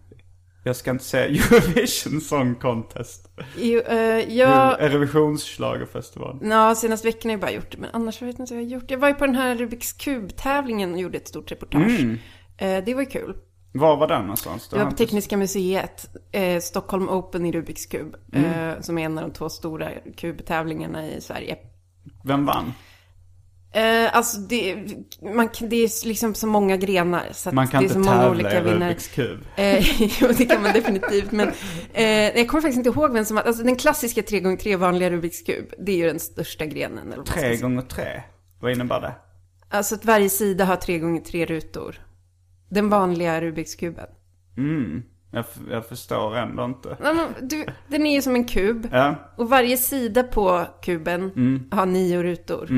[0.63, 3.29] jag ska inte säga Eurovision Song Contest.
[3.57, 4.81] Jo, eh, jag...
[4.81, 6.39] Eurovisionsschlagerfestival.
[6.41, 8.67] Ja, senaste veckan har jag bara gjort det, men annars vet jag inte vad jag
[8.67, 8.91] har gjort.
[8.91, 11.99] Jag var ju på den här Rubiks kub-tävlingen och gjorde ett stort reportage.
[11.99, 12.17] Mm.
[12.57, 13.35] Eh, det var ju kul.
[13.73, 14.67] Var var den någonstans?
[14.67, 18.69] Det var på Tekniska museet, eh, Stockholm Open i Rubiks kub, Mm.
[18.69, 21.57] eh, som är en av de två stora kubtävlingarna i Sverige.
[22.23, 22.73] Vem vann?
[23.73, 24.75] Eh, alltså det,
[25.35, 28.11] man, det är liksom så många grenar, så Man kan det är inte så många
[28.11, 28.61] tävla olika i.
[28.63, 29.39] Rubiks kub.
[29.55, 31.31] Eh, jo, det kan man definitivt.
[31.31, 31.51] Men
[31.93, 33.43] eh, jag kommer faktiskt inte ihåg vem som var...
[33.43, 36.97] Alltså den klassiska 3x3 vanliga Rubiks kub, det är ju den största grenen.
[36.97, 37.61] Eller vad man ska Tre säga.
[37.61, 38.23] gånger tre.
[38.59, 39.13] Vad innebär det?
[39.69, 42.01] Alltså att varje sida har 3x3 rutor.
[42.71, 44.07] Den vanliga Rubiks kuben.
[44.57, 45.03] Mm.
[45.31, 46.97] Jag, jag förstår ändå inte.
[47.01, 48.87] Nej, men Du, den är ju som en kub.
[48.91, 49.15] Ja.
[49.37, 51.63] Och varje sida på kuben Mm.
[51.71, 52.69] har nio rutor.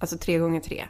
[0.00, 0.82] Alltså 3x3.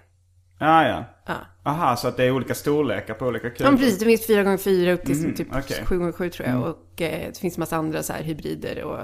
[0.59, 1.05] Ja, ja.
[1.31, 1.71] Ja.
[1.71, 3.71] Aha, så att det är olika storlekar på olika Ja, kuber?
[3.71, 3.99] men precis.
[3.99, 5.85] Det finns 4x4 upp till Mhm, typ okej.
[5.87, 6.61] 7x7 tror jag.
[6.63, 8.99] Och eh, det finns massa andra så här hybrider och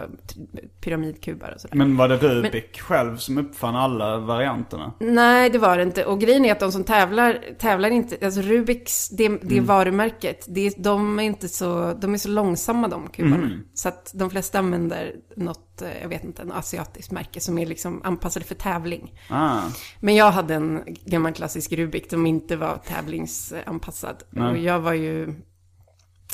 [0.81, 1.77] pyramidkubar och sådär.
[1.77, 4.93] Men var det Rubik själv som uppfann alla varianterna?
[5.01, 6.05] Nej, det var det inte.
[6.05, 9.65] Och grejen är att de som tävlar, tävlar inte, alltså Rubiks, det, det Mm.
[9.67, 13.37] varumärket, det, de är inte så, de är så långsamma de kubarna.
[13.37, 13.61] Mm.
[13.75, 17.67] Så att de flesta använder något, eh, jag vet inte, något asiatiskt märke som är
[17.67, 19.13] liksom anpassade för tävling.
[19.31, 19.61] Ah.
[20.01, 24.23] Men jag hade en gammal klassisk Rubik som inte var tävlingsanpassad.
[24.31, 24.51] Nej.
[24.51, 25.35] Och jag var ju,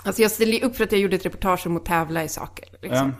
[0.04, 2.64] alltså jag ställde upp för att jag gjorde ett reportage om att tävla i saker.
[2.82, 3.14] Liksom.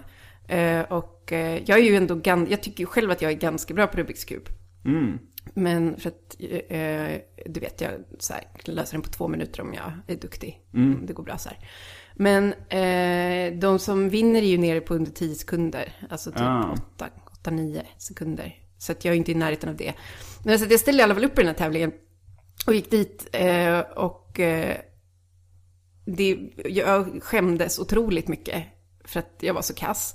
[0.49, 3.37] Eh, och eh, jag är ju ändå, gan- jag tycker ju själv att jag är
[3.37, 4.49] ganska bra på Rubiks kub.
[4.85, 5.19] Mm.
[5.55, 6.37] Men för att,
[6.69, 10.61] eh, du vet, jag så här, löser den på två minuter om jag är duktig.
[10.75, 11.07] Mm.
[11.07, 11.59] Det går bra så här.
[12.15, 15.93] Men eh, de som vinner är ju nere på under 10 sekunder.
[16.11, 16.75] Alltså typ Ah.
[17.45, 18.59] 8-9 sekunder.
[18.79, 19.93] Så att jag är inte i närheten av det.
[20.45, 21.93] Men så att jag ställde i alla fall upp i den här tävlingen.
[22.67, 24.77] Och gick dit eh, och eh,
[26.07, 28.65] det, jag skämdes otroligt mycket.
[29.05, 30.15] För att jag var så kass.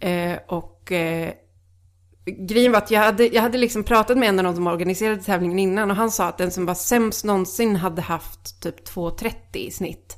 [0.00, 1.32] Eh, och eh,
[2.24, 5.22] grejen var att jag hade, jag hade liksom pratat med en av de som organiserade
[5.22, 9.32] tävlingen innan och han sa att den som var sämst någonsin hade haft typ 2.30
[9.52, 10.16] i snitt.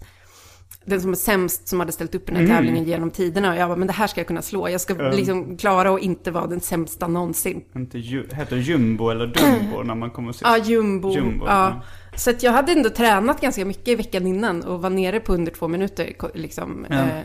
[0.89, 3.51] Den som var sämst som hade ställt upp den här tävlingen genom tiderna.
[3.51, 4.69] Och jag bara, men det här ska jag kunna slå.
[4.69, 7.65] Jag ska liksom klara att inte vara den sämsta någonsin.
[7.77, 10.43] Inte ju, heter jumbo eller dumbo när man kommer sist?
[10.45, 11.15] Ja, jumbo.
[11.15, 11.67] Jumbo, ja.
[11.67, 11.79] mm.
[12.17, 15.53] Så jag hade ändå tränat ganska mycket i veckan innan och var nere på under
[15.53, 16.97] två minuter liksom, Ja.
[16.97, 17.23] eh,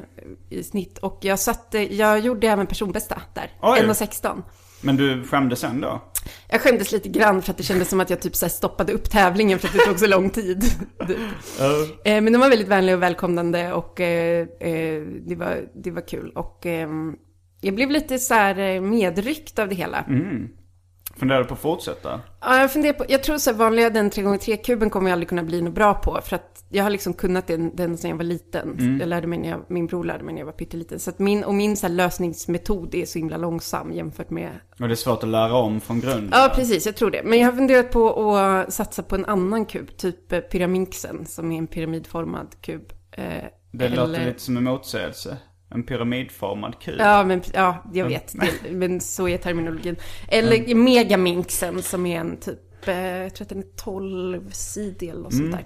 [0.50, 0.98] i snitt.
[0.98, 3.80] Och jag satte, jag gjorde även personbästa där, Oj.
[3.80, 4.42] 1.16.
[4.84, 6.02] Men du skämdes ändå?
[6.50, 9.10] Jag skämdes lite grann för att det kändes som att jag typ så stoppade upp
[9.10, 10.62] tävlingen för att det tog så lång tid.
[11.08, 11.18] Typ.
[12.04, 16.08] Eh, Men de var väldigt vänliga och välkomnande och eh, eh, det, var, det var
[16.08, 16.32] kul.
[16.36, 17.16] Och ehm,
[17.62, 20.06] jag blev lite så här medryckt av det hela.
[21.18, 22.22] Funderar du på att fortsätta?
[22.42, 25.44] Ja, jag funderar på, jag tror så här vanliga den 3x3-kuben kommer jag aldrig kunna
[25.44, 26.20] bli något bra på.
[26.26, 28.98] För att jag har liksom kunnat den, den sedan jag var liten.
[29.00, 31.00] Jag lärde mig när jag, min bror lärde mig när jag var pytteliten.
[31.00, 34.50] Så att min, och min så lösningsmetod är så himla långsam jämfört med...
[34.80, 36.30] Och det är svårt att lära om från grunden?
[36.32, 37.22] Ja, precis, jag tror det.
[37.24, 41.52] Men jag har funderat på att satsa på en annan kub, typ eh, pyramixen, som
[41.52, 42.94] är en pyramidformad kub.
[43.12, 43.24] Eh,
[43.72, 45.38] Det eller- låter lite som en motsägelse.
[45.70, 46.96] En pyramidformad kub.
[47.00, 48.34] Ja, men, ja, jag vet.
[48.64, 49.96] Det, men så är terminologin.
[50.28, 55.34] Eller megaminxen som är en typ, eh, jag tror att den är 12-sidig eller något
[55.34, 55.66] sånt där.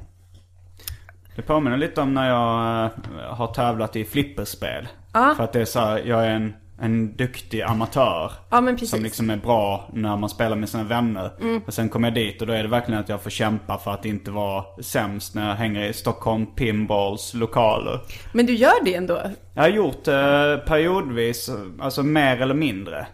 [1.38, 4.88] Det påminner lite om när jag eh, har tävlat i flipperspel.
[5.14, 5.34] Ja.
[5.38, 8.32] För att det är så här, jag är en, en duktig amatör.
[8.50, 8.90] Precis.
[8.90, 11.32] Som liksom är bra när man spelar med sina vänner.
[11.42, 11.62] Mm.
[11.68, 13.92] Och sen kommer jag dit och då är det verkligen att jag får kämpa för
[13.92, 18.00] att inte vara sämst när jag hänger i Stockholm Pinballs lokaler.
[18.32, 19.22] Men du gör det ändå?
[19.54, 23.08] Jag har gjort det periodvis, alltså mer eller mindre.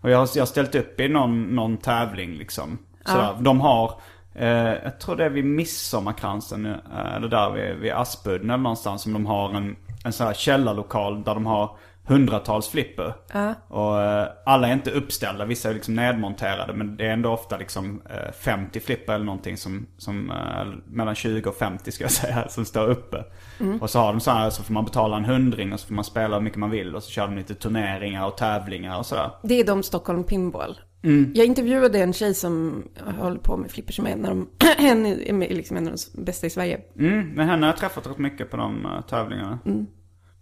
[0.00, 2.78] Och jag har, jag har ställt upp i någon, någon tävling liksom.
[3.04, 3.36] Sådär.
[3.40, 3.92] De har, eh,
[4.84, 9.12] jag tror det är vid Midsommarkransen, eh, eller där vid, vid Aspudden eller någonstans som
[9.12, 11.76] de har en, en sån här källarlokal där de har
[12.10, 13.14] hundratals flipper.
[13.68, 16.72] Och eh, alla är inte uppställda, vissa är liksom nedmonterade.
[16.72, 21.14] Men det är ändå ofta liksom eh, 50 flipper eller någonting som, som eh, mellan
[21.14, 23.24] 20 och 50 ska jag säga, som står uppe.
[23.80, 25.94] Och så har de så här, så får man betala en hundring och så får
[25.94, 26.96] man spela hur mycket man vill.
[26.96, 29.30] Och så kör de lite turneringar och tävlingar och sådär.
[29.42, 30.78] Det är de Stockholm Pinball.
[31.34, 32.84] Jag intervjuade en tjej som
[33.18, 35.06] håller på med flipper som är en av de, en,
[35.42, 36.80] är liksom en av de bästa i Sverige.
[36.98, 39.58] Mm, men henne har jag träffat rätt mycket på de uh, tävlingarna.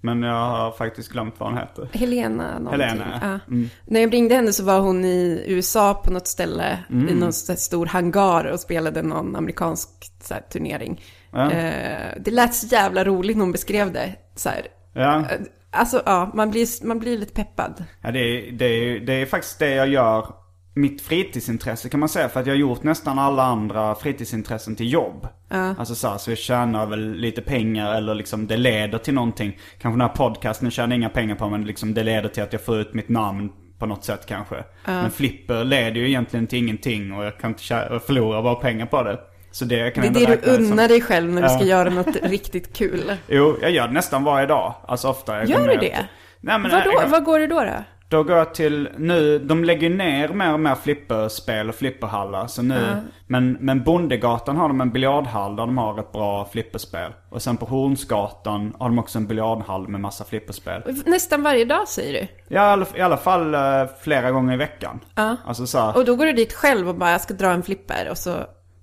[0.01, 1.89] Men jag har faktiskt glömt vad hon heter.
[1.93, 2.81] Helena någonting.
[2.81, 3.29] Helena, ja.
[3.47, 3.57] Ja.
[3.87, 7.87] När jag ringde henne så var hon i USA på något ställe i någon stor
[7.87, 9.89] hangar och spelade någon amerikansk
[10.31, 11.01] här, turnering.
[11.31, 11.51] Ja.
[11.51, 14.15] Eh, det lät så jävla roligt när hon beskrev det.
[14.35, 14.67] Så här.
[14.93, 15.19] Ja.
[15.19, 15.41] Eh,
[15.71, 17.85] Alltså ja, man blir, man blir lite peppad.
[18.03, 20.35] Ja, det, är, det, är, det är faktiskt det jag gör.
[20.79, 22.29] Mitt fritidsintresse kan man säga.
[22.29, 25.29] För att jag har gjort nästan alla andra fritidsintressen till jobb.
[25.51, 29.59] Alltså så, här, så jag tjänar väl lite pengar eller liksom det leder till någonting.
[29.79, 32.63] Kanske den här podcasten tjänar inga pengar på men liksom det leder till att jag
[32.65, 34.65] får ut mitt namn på något sätt kanske.
[34.85, 38.55] Men flipper leder ju egentligen till ingenting och jag kan inte tjä- jag förlorar bara
[38.55, 39.19] pengar på det.
[39.51, 41.59] Så det kan Det är det du räkna som- unnar dig själv när du ska
[41.61, 41.65] Ja.
[41.65, 43.13] göra något riktigt kul.
[43.29, 44.75] Jo, jag gör det nästan varje dag.
[44.89, 45.45] Alltså ofta.
[45.45, 46.07] Gör du det?
[46.41, 46.91] Nej, men Vadå?
[47.03, 47.85] jag- Vad går du då då?
[48.11, 52.47] Då går jag till, nu, de lägger ner mer och mer flipperspel och flipperhallar.
[52.47, 57.13] Så nu, men, men Bondegatan har de en biljardhall där de har ett bra flipperspel.
[57.31, 60.83] Och sen på Hornsgatan har de också en biljardhall med massa flipperspel.
[61.07, 62.55] Nästan varje dag säger du?
[62.55, 63.61] Ja, i alla, fall eh,
[64.03, 65.01] flera gånger i veckan.
[65.15, 65.37] Ja.
[65.45, 67.63] Alltså så här, Och då går du dit själv och bara, jag ska dra en
[67.63, 68.37] flipper och så...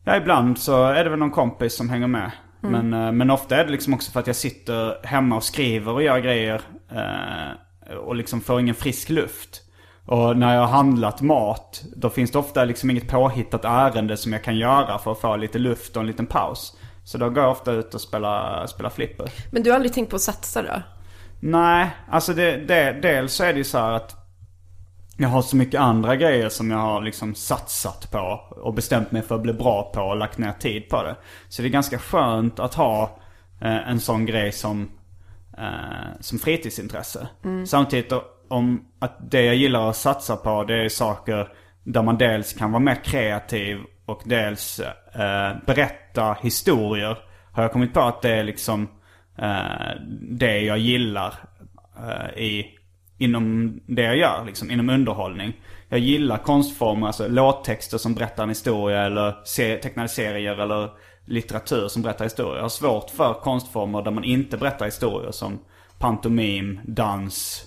[0.04, 2.32] Ja, ibland så är det väl någon kompis som hänger med.
[2.62, 5.92] Men, eh, men ofta är det liksom också för att jag sitter hemma och skriver
[5.92, 6.62] och gör grejer.
[6.92, 7.52] Eh,
[8.06, 9.62] och liksom får ingen frisk luft.
[10.06, 14.34] Och när jag har handlat mat, då finns det ofta liksom inget påhittat ärende som
[14.34, 16.78] jag kan göra för att få lite luft och en liten paus.
[17.04, 19.30] Så då går jag ofta ut och spelar, spelar flipper.
[19.52, 20.82] Men du har aldrig tänkt på att satsa då?
[21.40, 24.16] Nej, alltså det, det, dels så är det ju så att
[25.18, 29.22] jag har så mycket andra grejer som jag har liksom satsat på och bestämt mig
[29.22, 31.16] för att bli bra på och lagt ner tid på det.
[31.50, 33.20] Så det är ganska skönt att ha
[33.62, 34.92] eh, en sån grej som,
[35.58, 37.28] eh, som fritidsintresse.
[37.66, 38.14] Samtidigt
[38.48, 41.50] om att det jag gillar att satsa på det är saker
[41.84, 47.18] där man dels kan vara mer kreativ och dels eh, berätta historier.
[47.52, 48.90] Har jag kommit på att det är liksom
[49.38, 51.34] eh, det jag gillar
[51.98, 52.66] eh, i,
[53.18, 55.54] inom det jag gör, liksom inom underhållning.
[55.90, 60.90] Jag gillar konstformer, alltså låttexter som berättar en historia eller se, tecknade serier eller
[61.26, 62.56] litteratur som berättar historier.
[62.56, 65.60] Jag har svårt för konstformer där man inte berättar historier som
[66.00, 67.64] pantomim, dans.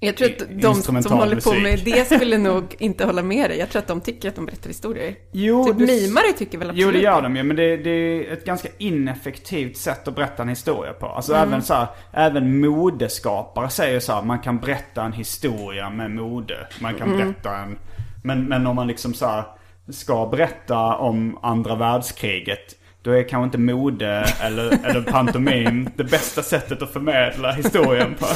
[0.00, 3.58] Jag tror att de som håller på med det skulle nog inte hålla med dig.
[3.58, 5.14] Jag tror att de tycker att de berättar historier.
[5.32, 7.90] Jo, typ det- mimare tycker väl absolut Jo det gör de ju, men det, det
[7.90, 11.06] är ett ganska ineffektivt sätt att berätta en historia på.
[11.06, 16.10] Alltså även så här, även modeskapare säger så här, man kan berätta en historia med
[16.10, 16.66] mode.
[16.80, 17.78] Man kan berätta en,
[18.24, 19.44] men, men om man liksom så här,
[19.92, 26.42] ska berätta om andra världskriget, då är kanske inte mode eller, eller pantomim det bästa
[26.42, 28.26] sättet att förmedla historien på.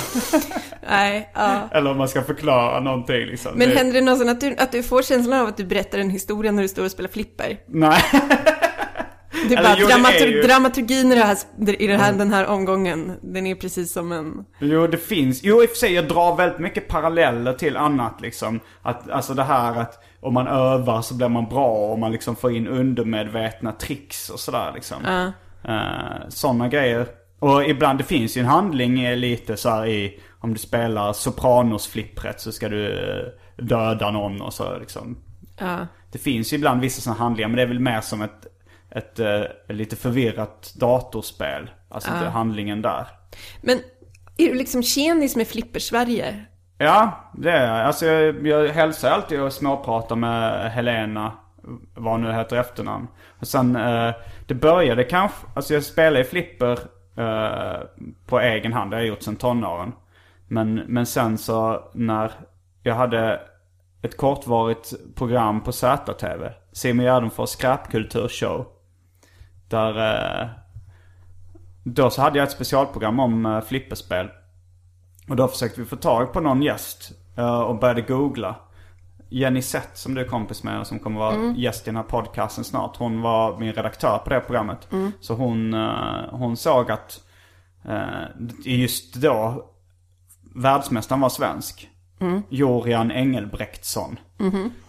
[0.89, 1.69] Nej, ja.
[1.73, 3.53] Eller om man ska förklara någonting liksom.
[3.55, 5.99] Men det, händer det någonsin att du, att du får känslan av att du berättar
[5.99, 7.59] en historia när du står och spelar flipper?
[7.67, 8.03] Nej.
[9.49, 11.37] Det är bara jo, det är dramatur- ju- dramaturgin i, det här,
[11.83, 14.45] i det här, den här omgången, den är precis som en...
[14.59, 15.41] Jo, det finns.
[15.43, 18.61] Jo, i och för sig, jag drar väldigt mycket paralleller till annat liksom.
[18.83, 22.37] Att, alltså det här att om man övar så blir man bra och man liksom
[22.37, 24.97] får in undermedvetna tricks och sådär liksom.
[25.07, 25.33] Ja.
[25.75, 27.07] Uh, Sådana grejer.
[27.39, 31.13] Och ibland, det finns ju en handling eh, lite så här i, om du spelar
[31.13, 35.19] Sopranos-flippret så ska du eh, döda någon och så liksom.
[35.59, 35.87] Ja.
[36.13, 38.47] Det finns ju ibland vissa sådana handlingar men det är väl mer som ett,
[38.91, 41.71] ett, eh, lite förvirrat datorspel.
[41.89, 43.07] Alltså inte handlingen där.
[43.61, 43.79] Men
[44.37, 46.45] är du liksom tjenis med Flipper-Sverige?
[46.79, 47.87] Ja, det är jag.
[47.87, 51.33] Alltså jag, jag hälsar alltid och småpratar med Helena,
[51.95, 53.09] vad nu heter efternamn.
[53.41, 54.15] Och sen, eh,
[54.47, 56.79] det började kanske, alltså jag spelar i flipper
[57.17, 57.81] eh,
[58.27, 59.93] på egen hand, det har jag gjort sedan tonåren.
[60.49, 62.33] Men, men sen så när
[62.83, 63.41] jag hade
[64.03, 68.67] ett kortvarigt program på ZTV, Simon Gärdenfors skräpkulturshow.
[69.69, 70.49] Där, eh,
[71.85, 74.29] då så hade jag ett specialprogram om eh, flipperspel.
[75.29, 78.55] Och då försökte vi få tag på någon gäst eh, och började googla.
[79.31, 82.03] Jenny Sett som du är kompis med och som kommer vara gäst i den här
[82.03, 82.97] podcasten snart.
[82.97, 84.89] Hon var min redaktör på det programmet.
[85.21, 87.21] Så hon, eh, hon såg att
[87.85, 88.25] eh,
[88.65, 89.65] just då
[90.55, 91.89] världsmästaren var svensk.
[92.49, 94.19] Jorian Engelbrektsson.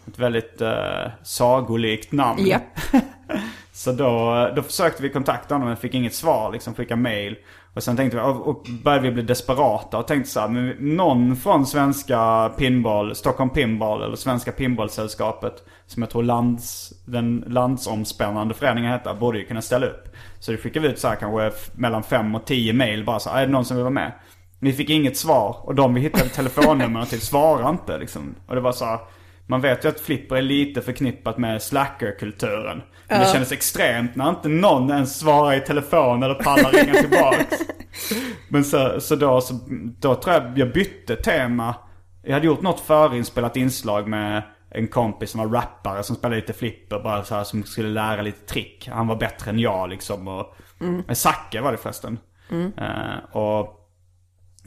[0.07, 2.45] Ett väldigt uh, sagolikt namn.
[2.45, 2.79] Japp.
[3.79, 6.51] Så då, då försökte vi kontakta honom men fick inget svar.
[6.51, 7.35] Liksom skicka mail.
[7.73, 11.35] Och sen tänkte vi, och, började vi bli desperata och tänkte så här, men någon
[11.35, 15.53] från svenska pinball, Stockholm Pinball eller Svenska Pinballsällskapet,
[15.85, 20.15] som jag tror lands, den landsomspännande föreningen heter, borde ju kunna ställa upp.
[20.39, 23.29] Så det skickade vi ut så här kanske mellan fem och tio mail bara så
[23.29, 24.11] här, är det någon som vill vara med?
[24.59, 28.35] Vi fick inget svar och de vi hittade telefonnumren till typ svarade inte liksom.
[28.47, 28.99] Och det var så här,
[29.47, 32.81] Man vet ju att flipper är lite förknippat med slackerkulturen.
[33.09, 37.61] Men det kändes extremt när inte någon ens svarar i telefon eller pallar ringa tillbaks.
[38.49, 39.59] Men så, så, då, så
[39.99, 41.75] då tror jag jag bytte tema.
[42.23, 46.53] Jag hade gjort något förinspelat inslag med en kompis som var rappare som spelade lite
[46.53, 46.99] flipper.
[46.99, 48.89] Bara så här, som skulle lära lite trick.
[48.91, 50.27] Han var bättre än jag liksom.
[50.27, 51.15] Och, mm.
[51.15, 52.19] Zacke var det förresten.
[52.51, 52.71] Mm.
[52.81, 53.59] Uh, och,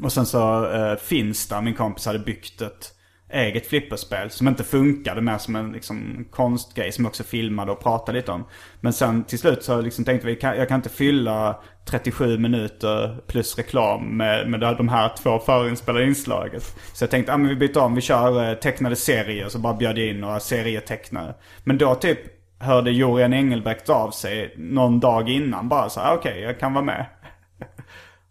[0.02, 2.94] och sen så uh, Finsta, min kompis, hade byggt ett
[3.32, 7.80] eget flipperspel som inte funkade mer som en liksom, konstgrej som jag också filmade och
[7.80, 8.44] pratade lite om.
[8.80, 13.58] Men sen till slut så liksom tänkte vi, jag kan inte fylla 37 minuter plus
[13.58, 16.60] reklam med, med de här två förinspelade inslagen.
[16.94, 19.48] Så jag tänkte, ah, men vi byter om, vi kör eh, tecknade serier.
[19.48, 21.34] Så bara bjöd jag in några serietecknare.
[21.64, 22.18] Men då typ
[22.58, 26.84] hörde Jorian Engelbrekt av sig någon dag innan bara så okej okay, jag kan vara
[26.84, 27.06] med.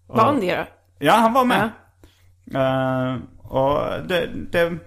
[0.07, 0.65] Var han det då?
[0.99, 1.69] Ja, han var med.
[2.45, 2.59] Ja.
[2.59, 4.77] Uh, och det, det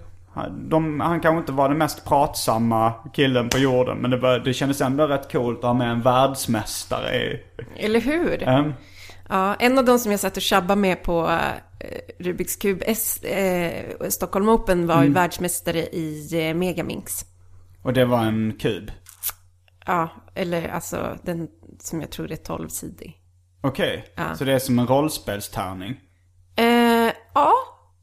[0.50, 3.98] de, han kanske inte var den mest pratsamma killen på jorden.
[3.98, 7.42] Men det, var, det kändes ändå rätt coolt att ha med en världsmästare i.
[7.76, 8.48] Eller hur?
[8.48, 8.74] Um,
[9.28, 11.38] ja, en av de som jag satt och tjabbade med på uh,
[12.18, 15.12] Rubiks kub S, uh, Stockholm Open var mm.
[15.12, 17.24] världsmästare i uh, Megaminx.
[17.82, 18.90] Och det var en kub?
[19.86, 21.48] Ja, eller alltså den
[21.80, 23.12] som jag tror är 12-sidig.
[23.60, 24.24] Okej, okay.
[24.26, 24.36] ja.
[24.36, 26.00] så det är som en rollspelstärning?
[27.34, 27.52] ja,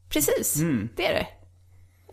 [0.10, 0.60] precis.
[0.60, 0.90] Mm.
[0.96, 1.28] Det är det.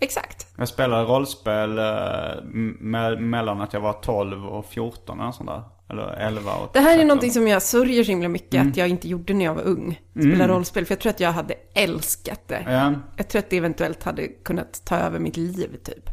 [0.00, 0.46] Exakt.
[0.56, 5.62] Jag spelade rollspel eh, mellan att jag var 12 och 14 eller sånt där.
[5.90, 7.00] Eller 11 och Det här 13.
[7.00, 8.68] är någonting som jag sörjer så himla mycket mm.
[8.68, 10.00] att jag inte gjorde när jag var ung.
[10.10, 10.48] Spela mm.
[10.48, 10.86] rollspel.
[10.86, 12.64] För jag tror att jag hade älskat det.
[12.66, 12.94] Ja.
[13.16, 16.10] Jag tror att det eventuellt hade kunnat ta över mitt liv typ.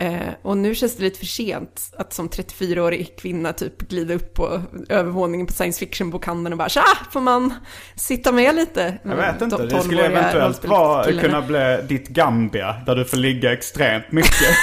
[0.00, 4.34] Eh, och nu känns det lite för sent att som 34-årig kvinna typ glida upp
[4.34, 7.54] på övervåningen på science fiction-bokhandeln och bara tja, får man
[7.94, 8.98] sitta med lite?
[9.02, 13.52] Jag vet inte, det skulle eventuellt vara, kunna bli ditt Gambia där du får ligga
[13.52, 14.32] extremt mycket.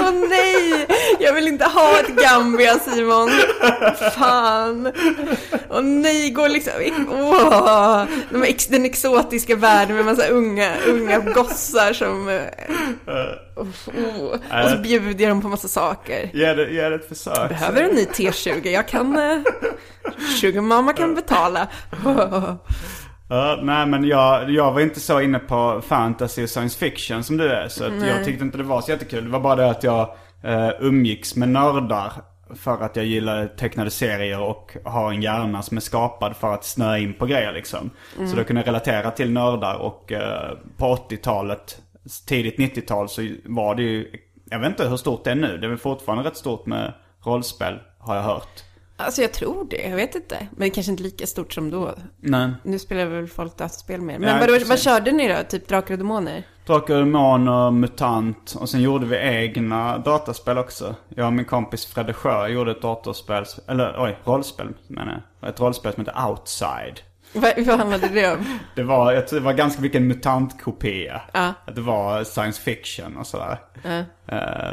[0.00, 0.86] Åh oh, nej!
[1.32, 3.30] Jag vill inte ha ett Gambia Simon.
[4.12, 4.86] Fan.
[5.70, 6.72] Oh, nej, går liksom...
[7.08, 8.04] Oh,
[8.70, 12.28] den exotiska världen med massa unga, unga gossar som...
[13.56, 14.64] Oh, oh.
[14.64, 16.30] Och så bjuder jag dem på massa saker.
[16.32, 17.48] Ge det, ett försök.
[17.48, 18.68] Behöver en ny T20?
[18.68, 19.16] Jag kan...
[19.16, 19.42] Uh,
[20.40, 21.68] Sugarmamma kan betala.
[22.06, 22.54] Uh,
[23.62, 27.48] nej men jag, jag var inte så inne på fantasy och science fiction som du
[27.48, 27.68] är.
[27.68, 29.24] Så jag tyckte inte det var så jättekul.
[29.24, 32.12] Det var bara det att jag uh, umgicks med nördar.
[32.54, 36.64] För att jag gillar tecknade serier och har en hjärna som är skapad för att
[36.64, 37.90] snöa in på grejer liksom.
[38.16, 38.28] Mm.
[38.30, 41.82] Så då kunde jag relatera till nördar och uh, på 80-talet,
[42.26, 44.12] tidigt 90-tal så var det ju,
[44.50, 45.58] jag vet inte hur stort det är nu.
[45.58, 46.92] Det är väl fortfarande rätt stort med
[47.24, 48.62] rollspel har jag hört.
[48.96, 50.46] Alltså jag tror det, jag vet inte.
[50.50, 51.94] Men det kanske inte lika stort som då.
[52.20, 52.50] Nej.
[52.62, 54.18] Nu spelar väl folk dataspel mer.
[54.18, 55.34] Men ja, vadå, vad körde ni då?
[55.48, 56.42] Typ Drakar och Demoner?
[56.66, 60.94] Drakar och Demoner, MUTANT och sen gjorde vi egna dataspel också.
[61.08, 65.50] Jag och min kompis Fredde Sjö gjorde ett datorspel, eller oj, rollspel menar jag.
[65.50, 67.00] Ett rollspel som heter Outside.
[67.34, 68.58] Vad, vad handlade det om?
[68.74, 71.22] det, var, jag tror det var ganska mycket en mutantkopia.
[71.32, 73.58] Att det var science fiction och sådär.
[73.86, 74.02] Uh.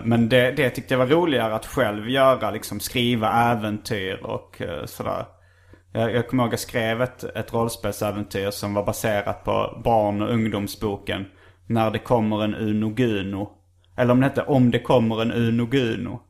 [0.03, 2.51] men det, det tyckte jag var roligare att själv göra.
[2.51, 5.25] Liksom skriva äventyr och uh, sådär.
[5.93, 10.21] Jag, jag kommer ihåg att jag skrev ett, ett rollspelsäventyr som var baserat på barn
[10.21, 11.25] och ungdomsboken
[11.67, 13.49] När det kommer en Uno Guno.
[13.97, 16.21] Eller om det hette Om det kommer en Uno Guno.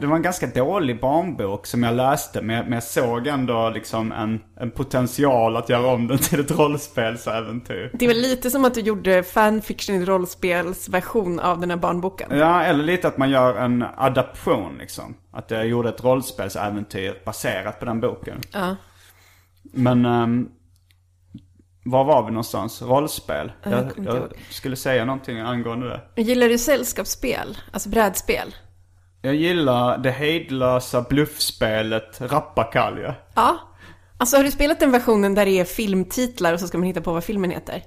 [0.00, 3.70] Det var en ganska dålig barnbok som jag läste men jag, men jag såg ändå
[3.70, 7.90] liksom en, en potential att göra om den till ett rollspelsäventyr.
[7.94, 12.38] Det var lite som att du gjorde fanfiction i rollspelsversion av den här barnboken.
[12.38, 15.14] Ja, eller lite att man gör en adaption liksom.
[15.32, 18.40] Att jag gjorde ett rollspelsäventyr baserat på den boken.
[18.52, 18.76] Ja.
[19.62, 20.48] Men um,
[21.84, 22.82] var var vi någonstans?
[22.82, 23.52] Rollspel?
[23.62, 26.22] Jag, jag, jag skulle säga någonting angående det.
[26.22, 27.58] Gillar du sällskapsspel?
[27.72, 28.54] Alltså brädspel?
[29.22, 33.14] Jag gillar det hejdlösa bluffspelet Rappakalja.
[33.34, 33.58] Ja.
[34.18, 37.00] Alltså har du spelat den versionen där det är filmtitlar och så ska man hitta
[37.00, 37.82] på vad filmen heter?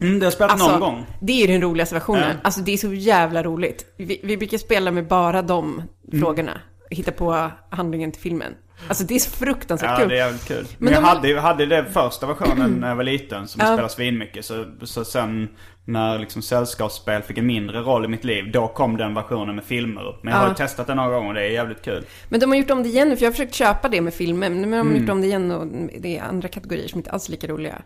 [0.00, 1.06] Mm, det har jag spelat alltså, någon gång.
[1.20, 2.22] Det är den roligaste versionen.
[2.22, 2.36] Mm.
[2.42, 3.94] Alltså det är så jävla roligt.
[3.96, 5.74] Vi, vi brukar spela med bara de
[6.12, 6.20] mm.
[6.20, 6.60] frågorna.
[6.90, 8.54] Hitta på handlingen till filmen.
[8.88, 10.02] Alltså det är så fruktansvärt ja, kul.
[10.02, 10.66] Ja, det är jävligt kul.
[10.78, 11.06] Men, Men jag, de...
[11.06, 13.66] hade, hade den första versionen när jag var liten som ja.
[13.66, 14.44] spelade svinmycket.
[14.44, 15.48] Så, så sen
[15.92, 19.64] när liksom sällskapsspel fick en mindre roll i mitt liv, då kom den versionen med
[19.64, 20.18] filmer.
[20.22, 22.04] Men jag har ju testat den några gånger och det är jävligt kul.
[22.28, 24.14] Men de har gjort om det igen nu, för jag har försökt köpa det med
[24.14, 24.50] filmer.
[24.50, 25.00] Men de har mm.
[25.00, 25.66] gjort om det igen och
[26.00, 27.82] det är andra kategorier som inte alls är lika roliga.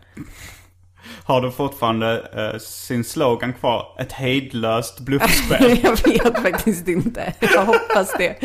[1.23, 2.21] Har de fortfarande
[2.53, 3.97] uh, sin slogan kvar?
[3.99, 5.79] Ett hejdlöst bluffspel?
[5.83, 7.33] jag vet faktiskt inte.
[7.39, 8.35] Jag hoppas det.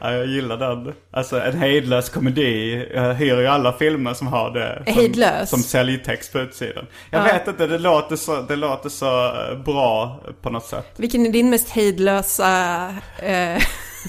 [0.00, 0.94] Ja, jag gillar den.
[1.10, 2.86] Alltså en hejdlös komedi.
[2.94, 4.82] Jag hyr ju alla filmer som har det.
[4.86, 5.50] Som, Hejdlös?
[5.50, 6.86] Som säljtext på utsidan.
[7.10, 10.92] Jag vet inte, det låter, så, det låter så eh, bra på något sätt.
[10.96, 12.88] Vilken är din mest hejdlösa
[13.22, 13.62] eh,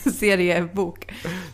[0.20, 1.06] seriebok?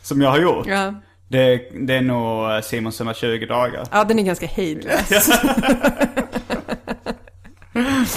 [0.02, 0.68] Som jag har gjort.
[0.68, 0.94] Ja.
[1.30, 3.84] Det, det är nog eh, Simons 120 dagar.
[3.92, 5.12] ja, den är ganska hejdlös.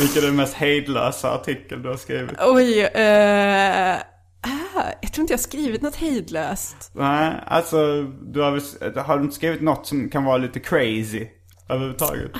[0.00, 2.30] Vilken är den mest hejdlösa artikel du har skrivit?
[2.40, 3.96] Oj, eh,
[5.00, 6.90] jag tror inte jag har skrivit något hejdlöst.
[6.92, 11.26] Nej, alltså du har, har du inte skrivit något som kan vara lite crazy
[11.68, 12.30] överhuvudtaget?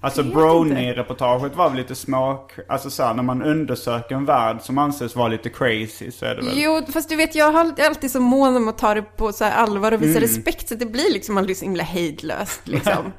[0.00, 4.60] Alltså vet Brony-reportaget var väl lite små, alltså så här, när man undersöker en värld
[4.60, 6.52] som anses vara lite crazy så är det väl.
[6.54, 9.44] Jo, fast du vet, jag har alltid så mån om att ta det på så
[9.44, 13.12] allvar och visa respekt, så det blir liksom aldrig så himla hejdlöst liksom.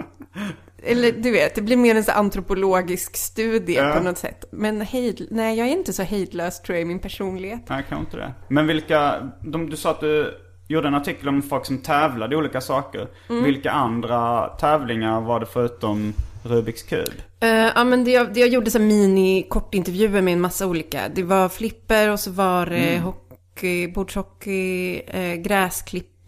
[0.82, 3.94] Eller du vet, det blir mer en så antropologisk studie Ja.
[3.96, 4.44] på något sätt.
[4.52, 7.60] Men hejd, nej, jag är inte så hejdlös tror jag i min personlighet.
[7.68, 8.34] Nej, kanske inte det.
[8.48, 10.34] Men vilka, de, du sa att du
[10.68, 13.08] gjorde en artikel om folk som tävlade i olika saker.
[13.30, 13.44] Mm.
[13.44, 16.12] Vilka andra tävlingar var det förutom
[16.44, 17.08] Rubiks kub?
[17.40, 20.66] Eh, ja, men det jag, det jag gjorde så här mini kortintervjuer med en massa
[20.66, 21.00] olika.
[21.14, 23.02] Det var flipper och så var det Mm.
[23.02, 25.36] hockey, bordshockey, eh,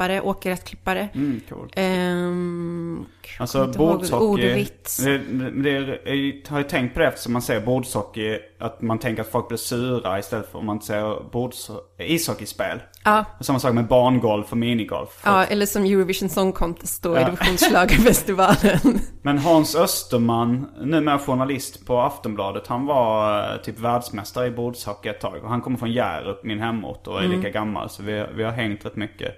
[0.09, 1.09] gräsklippare, åkgräsklippare.
[1.15, 1.73] Mm, coolt.
[1.77, 3.05] Ehm,
[3.39, 4.97] Alltså bordshockey, Ordvits.
[4.97, 5.19] det,
[5.63, 9.49] det, har ju tänkt på det eftersom man säger bordshockey, att man tänker att folk
[9.49, 12.79] blir sura istället för om man säger bords, ishockeyspel.
[13.05, 15.23] Ja, Och samma sak med barngolf och minigolf.
[15.25, 19.01] ja, eller som Eurovision Song Contest då, Eurovisionsschlagerfestivalen.
[19.23, 25.21] Men Hans Österman, numera journalist på Aftonbladet, han var eh, typ världsmästare i bordshockey ett
[25.21, 25.43] tag.
[25.45, 27.37] Och han kommer från Hjärup, min hemort, och är Mm.
[27.39, 27.91] lika gammal.
[27.91, 29.35] Så vi, vi har hängt rätt mycket.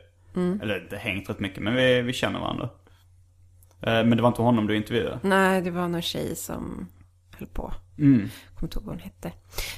[0.62, 2.68] Eller inte hängt rätt mycket, men vi, vi känner varandra.
[3.82, 5.18] Eh, Men det var inte honom du intervjuade?
[5.22, 6.88] Nej, det var någon tjej som
[7.38, 7.72] höll på.
[7.98, 8.18] Mm.
[8.54, 9.32] Kommer inte ihåg vad hon hette.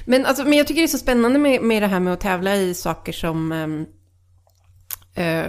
[0.05, 2.19] Men, alltså, men jag tycker det är så spännande med, med det här med att
[2.19, 3.51] tävla i saker som...
[3.51, 3.85] ehm,
[5.13, 5.45] eh,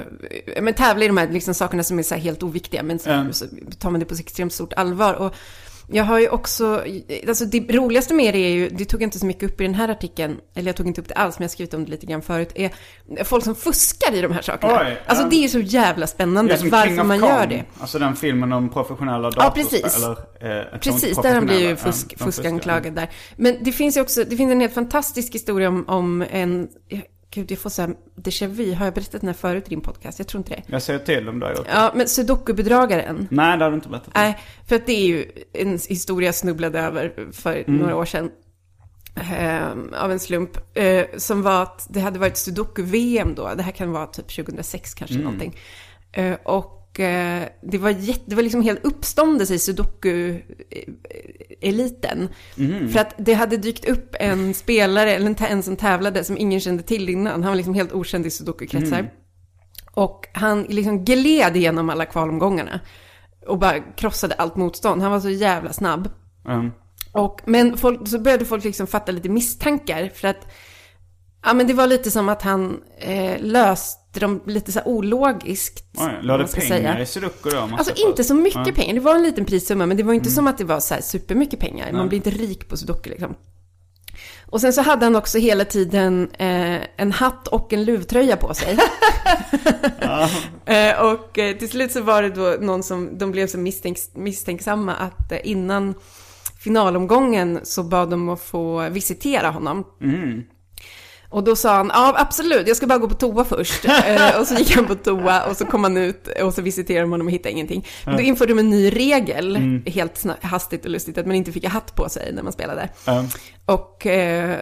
[0.62, 3.32] men tävla i de här liksom, sakerna som är så helt oviktiga, men så, Mm.
[3.32, 3.46] så
[3.78, 5.14] tar man det på så extremt stort allvar.
[5.14, 5.34] Och
[5.90, 6.84] jag har ju också,
[7.28, 9.64] alltså det roligaste med det är ju, det tog jag inte så mycket upp i
[9.64, 11.84] den här artikeln, eller jag tog inte upp det alls, men jag har skrivit om
[11.84, 12.70] det lite grann förut, är
[13.24, 14.80] folk som fuskar i de här sakerna.
[14.80, 15.28] Oj, alltså ja.
[15.30, 17.28] det är så jävla spännande, varför man Kong.
[17.28, 17.64] gör det.
[17.80, 19.80] Alltså den filmen om professionella Ja, datorspel.
[19.80, 19.96] precis.
[20.04, 23.08] Eller, eh, Precis, där blir ju fusk, Ja, fuskanklagad där.
[23.36, 26.68] Men det finns ju också, det finns en helt fantastisk historia om, om en,
[27.30, 29.80] gud jag får så här déjà vu, har jag berättat den här förut i din
[29.80, 30.18] podcast?
[30.18, 30.62] Jag tror inte det.
[30.66, 31.70] Jag säger till om du har gjort det.
[31.74, 33.28] Ja, men sudoku-bedragaren.
[33.30, 34.14] Nej, det har du inte berättat.
[34.14, 38.30] Nej, för att det är ju en historia jag snubblade över för några år sedan.
[39.14, 40.76] ehm, av en slump.
[40.78, 43.54] eh, som var att det hade varit sudoku-VM då.
[43.56, 45.56] Det här kan vara typ 2006 kanske någonting.
[46.12, 46.77] Eh, och eh,
[47.62, 52.28] det var, jätte, det var liksom helt uppståndelse i sudoku-eliten.
[52.92, 56.82] För att det hade dykt upp en spelare, eller en, som tävlade, som ingen kände
[56.82, 57.42] till innan.
[57.42, 59.10] Han var liksom helt okänd i sudoku-kretsar.
[59.94, 62.80] Och han liksom gled igenom alla kvalomgångarna.
[63.46, 65.02] Och bara krossade allt motstånd.
[65.02, 66.10] Han var så jävla snabb.
[66.48, 66.70] Mm.
[67.12, 70.10] Och, men folk, så började folk liksom fatta lite misstankar.
[70.14, 70.46] För att,
[71.44, 75.84] ja men det var lite som att han eh, löste dem lite så här ologiskt.
[75.98, 77.00] Oj, la ska pengar säga.
[77.00, 77.58] i sudoku då?
[77.58, 78.72] Alltså jag inte så mycket Ja.
[78.74, 78.94] pengar.
[78.94, 80.20] Det var en liten prissumma, men det var Mm.
[80.20, 81.92] inte som att det var så här supermycket pengar.
[81.92, 83.34] Man blir inte rik på sudoku liksom.
[84.50, 88.54] Och sen så hade han också hela tiden eh, en hatt och en luvtröja på
[88.54, 88.78] sig.
[90.66, 94.10] eh, och eh, till slut så var det då någon som, de blev så misstänks,
[94.14, 95.94] misstänksamma att eh, innan
[96.60, 99.84] finalomgången så bad de att få visitera honom.
[101.30, 103.84] Och då sa han, ja absolut, jag ska bara gå på toa först.
[104.06, 107.04] eh, och så gick han på toa och så kom han ut och så visiterade
[107.04, 107.86] de honom och hittade ingenting.
[108.04, 109.56] Men då införde de en ny regel,
[109.86, 112.52] helt sna- hastigt och lustigt, att man inte fick ha hatt på sig när man
[112.52, 112.88] spelade.
[113.04, 113.24] Ja.
[113.64, 114.58] Och eh,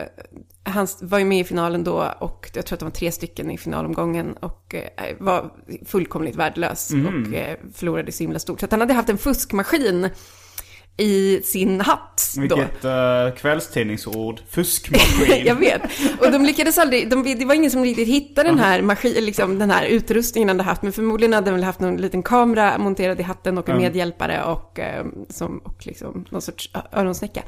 [0.64, 3.51] han var ju med i finalen då och jag tror att det var tre stycken
[3.51, 5.51] i finalomgången och eh, var
[5.87, 8.61] fullkomligt värdelös och eh, förlorade så himla stort.
[8.61, 10.09] Så att han hade haft en fuskmaskin
[10.97, 12.34] i sin hatt.
[12.38, 14.40] Vilket uh, kvällstidningsord.
[14.49, 15.47] Fuskmaskin.
[15.47, 15.82] Jag vet.
[16.20, 19.59] Och de lyckades aldrig, de, det var ingen som riktigt hittade den här, maskin, liksom,
[19.59, 20.82] den här utrustningen han hade haft.
[20.82, 23.84] Men förmodligen hade han väl haft någon liten kamera monterad i hatten och en Mm.
[23.84, 27.42] medhjälpare och, eh, som, och liksom, någon sorts öronsnäcka.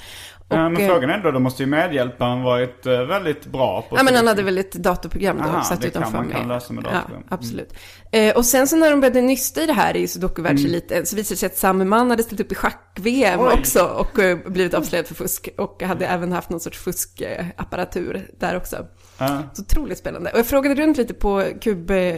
[0.49, 3.96] Och, men eh, frågan är då, då måste ju medhjälparen varit eh, väldigt bra på
[3.96, 6.36] Ja, men han hade väl ett datorprogram då, Aha, satt det utanför kan man med.
[6.36, 7.22] kan lösa med datorprogram.
[7.30, 7.74] Ja, absolut.
[8.12, 11.34] Eh, och sen så när de började nysta i det här i sudokuvärldseliten så visade
[11.34, 15.07] det sig att samme man hade ställt upp i schack-VM också och eh, blivit avslöjad
[15.07, 18.86] för fusk och hade även haft någon sorts fuskapparatur där också.
[19.18, 19.42] Ja.
[19.53, 20.30] Så otroligt spännande.
[20.32, 22.16] Och jag frågade runt lite på kub, eh,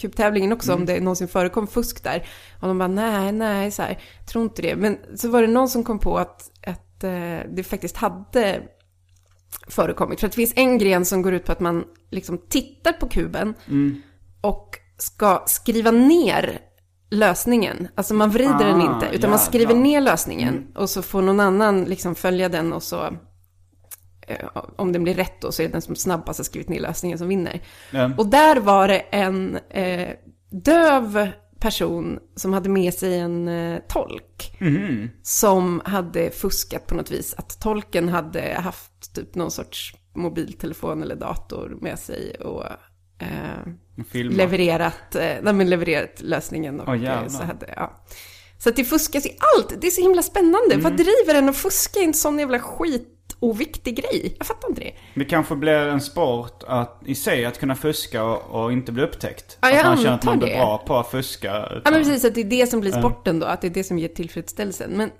[0.00, 0.80] kubtävlingen också Mm.
[0.82, 2.26] om det någonsin förekom fusk där.
[2.60, 3.98] Och de bara nej, nej, så här,
[4.32, 4.76] tror inte det.
[4.76, 8.62] Men så var det någon som kom på att, att eh, det faktiskt hade
[9.68, 10.20] förekommit.
[10.20, 13.08] För att det finns en gren som går ut på att man liksom tittar på
[13.08, 13.54] kuben
[14.40, 16.58] och ska skriva ner
[17.10, 17.88] lösningen.
[17.94, 19.28] Alltså man vrider den Ah, inte, utan jävlar.
[19.28, 23.04] man skriver ner lösningen och så får någon annan liksom följa den och så
[24.26, 24.46] eh,
[24.76, 27.18] om den blir rätt då så är det den som snabbast har skrivit ner lösningen
[27.18, 27.60] som vinner.
[27.90, 28.10] Ja.
[28.18, 30.08] Och där var det en eh,
[30.50, 31.28] döv
[31.60, 34.56] person som hade med sig en eh, tolk.
[35.22, 37.34] Som hade fuskat på något vis.
[37.38, 42.64] Att tolken hade haft typ någon sorts mobiltelefon eller dator med sig och
[43.18, 46.80] eh, levererat, eh, nej, levererat lösningen.
[46.80, 47.28] Och, jävlar.
[47.28, 48.04] så, hade, ja.
[48.58, 49.80] så att det fuskas i allt.
[49.80, 50.74] Det är så himla spännande.
[50.74, 50.80] Mm.
[50.80, 54.34] Vad driver en att fuska i en sån jävla skit oviktig grej?
[54.38, 54.92] Jag fattar inte det.
[55.14, 59.02] Det kanske blir en sport att, i sig att kunna fuska och, och inte bli
[59.02, 59.58] upptäckt.
[59.60, 60.56] Ja, jag att man känner att man blir det.
[60.56, 61.46] bra på att fuska.
[61.48, 63.46] Ja utan- men precis, att det är det som blir sporten då.
[63.46, 64.90] Att det är det som ger tillfredsställelsen.
[64.90, 65.10] Men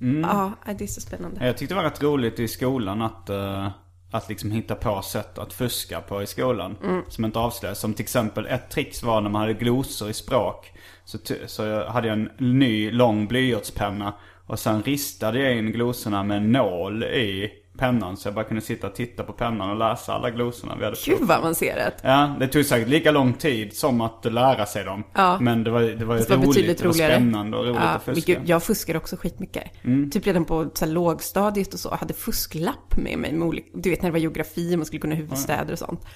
[0.00, 0.20] Mm.
[0.20, 1.46] ja, det är så spännande.
[1.46, 3.68] Jag tyckte det var rätt roligt i skolan att, eh,
[4.12, 6.76] att liksom hitta på sätt att fuska på i skolan.
[6.84, 7.02] Mm.
[7.08, 7.78] Som inte avslöjas.
[7.80, 10.72] Som till exempel ett trix var när man hade glosor i språk.
[11.04, 14.14] Så, så hade jag en ny lång blyertspenna.
[14.46, 18.16] Och sen ristade jag in glosorna med en nål i pennan.
[18.16, 20.96] Så jag bara kunde sitta och titta på pennan och läsa alla glosorna vi hade
[21.06, 22.00] Gud vad avancerat.
[22.02, 25.04] Ja, det tog säkert lika lång tid som att lära sig dem.
[25.14, 25.38] Ja.
[25.40, 28.02] Men det var, det var, Det var roligt, det var spännande och roligt ja, att
[28.02, 28.34] fuska.
[28.34, 29.64] Gud, jag fuskar också skitmycket.
[29.84, 30.10] Mm.
[30.10, 31.88] Typ redan på så här, lågstadiet och så.
[31.88, 33.32] Jag hade fusklapp med mig.
[33.32, 36.06] Med olika, du vet när det var geografi, man skulle kunna huvudstäder och sånt.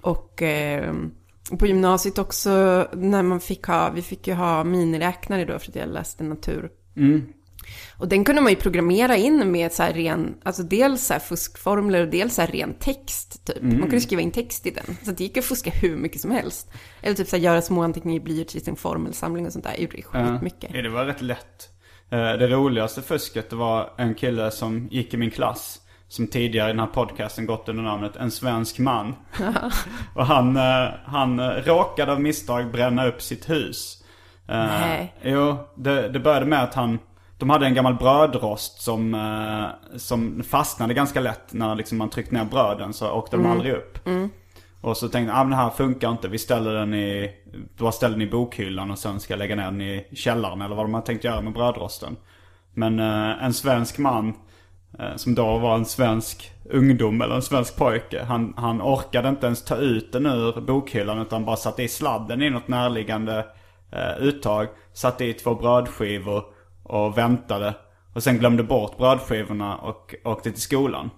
[0.00, 0.94] Och eh,
[1.58, 2.50] på gymnasiet också,
[2.92, 6.70] när man fick ha, vi fick ju ha miniräknare då för att jag läste natur.
[6.96, 7.26] Mm.
[7.98, 11.20] Och den kunde man ju programmera in med så här ren, alltså dels så här
[11.20, 13.62] fuskformler och dels så här ren text typ.
[13.62, 14.96] Man kunde skriva in text i den.
[15.04, 16.70] Så det gick att fuska hur mycket som helst.
[17.02, 19.70] Eller typ så här göra små anteckningar i blyerts i sin formelsamling och sånt där.
[19.70, 20.70] Jag gjorde det skitmycket.
[20.74, 21.68] Ja, det var rätt lätt.
[22.10, 25.80] Eh, Det roligaste fusket det var en kille som gick i min klass.
[26.08, 29.14] Som tidigare i den här podcasten gått under namnet En svensk man.
[30.14, 34.04] och han, eh, han eh, råkade av misstag bränna upp sitt hus.
[34.46, 35.14] Nej.
[35.22, 36.98] Jo, det, det började med att han
[37.38, 42.34] de hade en gammal brödrost som, eh, som fastnade ganska lätt när liksom man tryckte
[42.34, 43.98] ner bröden så åkte de aldrig upp.
[44.80, 46.28] Och så tänkte jag, ah, men det här funkar inte.
[46.28, 47.30] Vi ställer den i,
[47.78, 50.76] bara ställer den i bokhyllan och sen ska jag lägga ner den i källaren eller
[50.76, 52.16] vad de har tänkt göra med brödrosten.
[52.74, 54.34] Men eh, en svensk man,
[54.98, 58.24] eh, som då var en svensk ungdom eller en svensk pojke.
[58.24, 62.42] Han, han orkade inte ens ta ut den ur bokhyllan utan bara satte i sladden
[62.42, 63.46] i något närliggande
[63.92, 64.68] eh, uttag.
[64.92, 66.44] Satte i två brödskivor
[66.88, 67.74] och väntade.
[68.14, 71.10] Och sen glömde bort brödskivorna och åkte till skolan.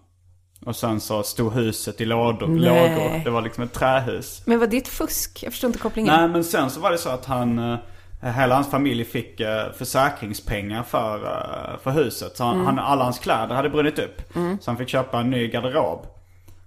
[0.66, 2.60] Och sen så stod huset i lådor, Nej.
[2.60, 3.24] lågor.
[3.24, 4.42] Det var liksom ett trähus.
[4.46, 5.42] Men var det ett fusk?
[5.42, 6.14] Jag förstår inte kopplingen.
[6.14, 7.78] Nej men sen så var det så att han, eh,
[8.20, 12.36] hela hans familj fick eh, försäkringspengar för, eh, för huset.
[12.36, 14.22] Så han, han, alla hans kläder hade brunnit upp.
[14.60, 16.06] Så han fick köpa en ny garderob.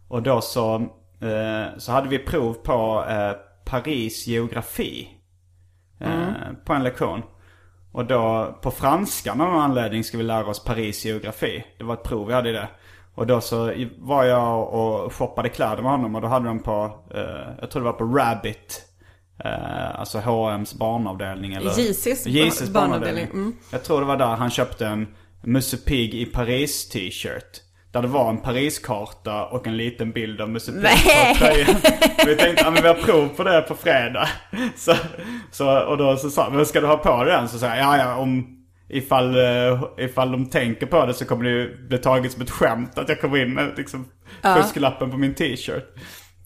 [0.08, 0.86] Och då så,
[1.78, 3.06] så hade vi prov på
[3.66, 5.10] Paris geografi.
[5.99, 6.32] Eh,
[6.66, 7.22] På en lektion.
[7.93, 11.63] Och då på franska av någon anledning ska vi lära oss Paris geografi.
[11.77, 12.67] Det var ett prov vi hade i det.
[13.15, 16.99] Och då så var jag och shoppade kläder med honom och då hade de på,
[17.15, 17.21] eh,
[17.61, 18.81] jag tror det var på Rabbit.
[19.43, 21.71] Eh, alltså H&M's barnavdelning eller?
[21.71, 23.23] JC's JC's bar- barnavdelning.
[23.25, 23.55] mm.
[23.71, 25.07] Jag tror det var där han köpte en
[25.43, 27.61] Musse Pigg i Paris t-shirt.
[27.93, 31.75] Där det var en Pariskarta och en liten bild av Musse Pigg på tröjan.
[32.25, 34.29] Vi tänkte, ja men vi har prov på det på fredag.
[34.75, 34.95] Så,
[35.51, 37.49] så, och då så sa men ska du ha på dig den?
[37.49, 38.57] Så sa jag, ja ja om
[38.89, 42.49] ifall, eh, ifall de tänker på det så kommer det ju bli taget som ett
[42.49, 44.05] skämt att jag kommer in med liksom
[44.55, 45.95] fusklappen på min t-shirt.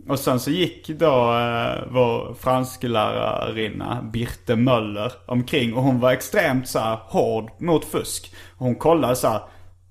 [0.10, 6.68] Och sen så gick då eh, vår fransklärarinna Birte Möller omkring och hon var extremt
[6.68, 8.34] så här hård mot fusk.
[8.58, 9.42] Hon kollade så här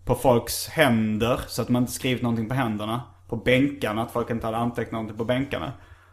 [0.06, 3.02] på folks händer så att man inte skrivit någonting på händerna.
[3.28, 5.72] På bänkarna, att folk inte hade antecknat någonting på bänkarna.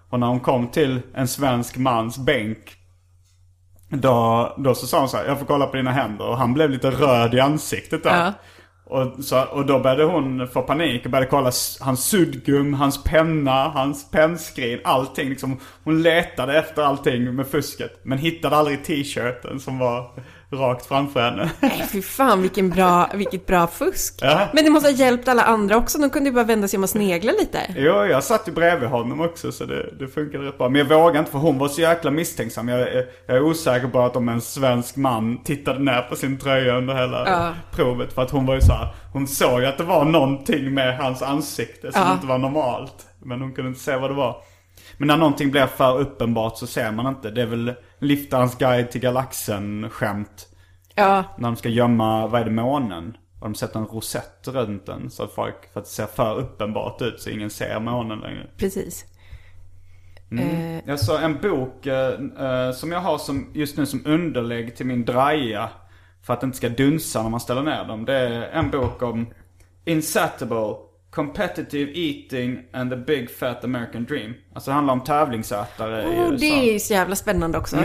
[0.10, 2.78] Och när hon kom till en svensk mans bänk
[3.90, 6.28] då, då så sa hon så här, jag får kolla på dina händer.
[6.28, 8.26] Och han blev lite röd i ansiktet där.
[8.26, 8.34] Ja.
[8.86, 13.70] Och, så, och då började hon få panik och började kolla hans suddgum, hans penna,
[13.70, 15.30] hans pennskrin, allting.
[15.30, 18.00] Liksom, hon letade efter allting med fusket.
[18.04, 20.12] Men hittade aldrig t-shirten som var
[20.54, 21.52] rakt framför henne.
[21.60, 24.16] Nej, fy fan vilken bra, vilket bra fusk.
[24.22, 24.48] Ja.
[24.54, 25.98] Men det måste ha hjälpt alla andra också.
[25.98, 27.60] De kunde ju bara vända sig om och snegla lite.
[27.78, 30.70] Jo, jag satt ju bredvid honom också så det, det funkade rätt bra.
[30.70, 32.68] Men jag vågade inte för hon var så jäkla misstänksam.
[32.68, 36.38] Jag, är- jag är osäker på att om en svensk man tittade ner på sin
[36.40, 37.54] tröja under hela Ja.
[37.72, 38.14] provet.
[38.14, 41.22] För att hon var ju så här, hon såg att det var någonting med hans
[41.22, 42.14] ansikte som Ja.
[42.14, 42.96] inte var normalt.
[43.26, 44.36] Men hon kunde inte se vad det var.
[44.98, 47.32] Men när någonting blir för uppenbart så ser man inte.
[47.32, 50.48] Det är väl Liftarens guide till galaxen skämt.
[50.96, 53.18] Ja, När de ska gömma, vad är det, månen?
[53.40, 56.40] Och de sätter en rosett runt den så att folk, för att det ser för
[56.40, 58.48] uppenbart ut så ingen ser månen längre.
[58.58, 59.06] Precis.
[60.32, 60.82] Mm.
[60.86, 64.86] Jag sa en bok eh, eh, som jag har som, just nu som underlägg till
[64.86, 65.70] min draja.
[66.22, 68.06] För att det inte ska dunsa när man ställer ner dem.
[68.06, 69.34] Det är en bok om
[69.86, 70.76] Insatiable,
[71.16, 74.34] Competitive Eating and the Big Fat American Dream.
[74.54, 76.38] Alltså det handlar om tävlingsätare i Oh, USA.
[76.46, 77.76] det är så jävla spännande också.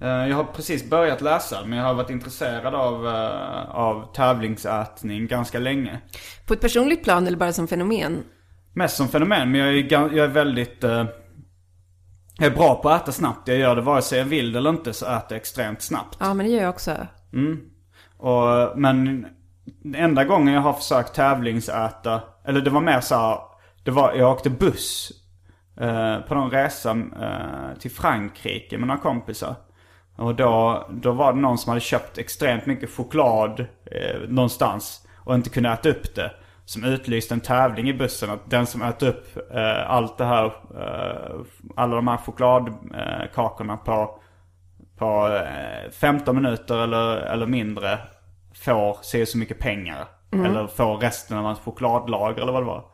[0.00, 5.26] Eh, Jag har precis börjat läsa men jag har varit intresserad av, eh, av tävlingsätning
[5.26, 6.00] ganska länge.
[6.46, 8.24] På ett personligt plan eller bara som fenomen?
[8.72, 10.84] Mest som fenomen, men jag är, jag är väldigt...
[10.84, 11.04] eh,
[12.38, 13.48] jag är bra på att äta snabbt.
[13.48, 16.16] Jag gör det vare sig jag vill eller inte så äter jag extremt snabbt.
[16.20, 17.06] Ja, men det gör jag också.
[18.18, 19.26] Och, men
[19.94, 23.38] enda gången jag har försökt tävlingsäta, eller det var mer så här,
[23.84, 25.12] det var, jag åkte buss
[25.80, 29.54] eh, på någon resa eh, till Frankrike med några kompisar.
[30.16, 35.34] Och då, då var det någon som hade köpt extremt mycket choklad eh, någonstans och
[35.34, 36.32] inte kunde äta upp det.
[36.64, 40.44] Som utlyste en tävling i bussen att den som äter upp eh, allt det här,
[40.46, 41.40] eh,
[41.76, 44.20] alla de här chokladkakorna på
[44.98, 47.98] på eh, 15 minuter eller, eller mindre
[48.64, 50.08] får se så mycket pengar.
[50.32, 52.84] Eller får resten av ett chokladlager eller vad det var.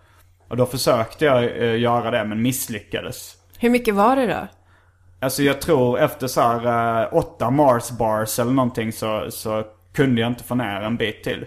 [0.48, 3.34] Och då försökte jag eh, göra det men misslyckades.
[3.58, 4.46] Hur mycket var det då?
[5.20, 10.20] Alltså jag tror efter så här eh, åtta Mars bars eller någonting så, så kunde
[10.20, 11.46] jag inte få ner en bit till.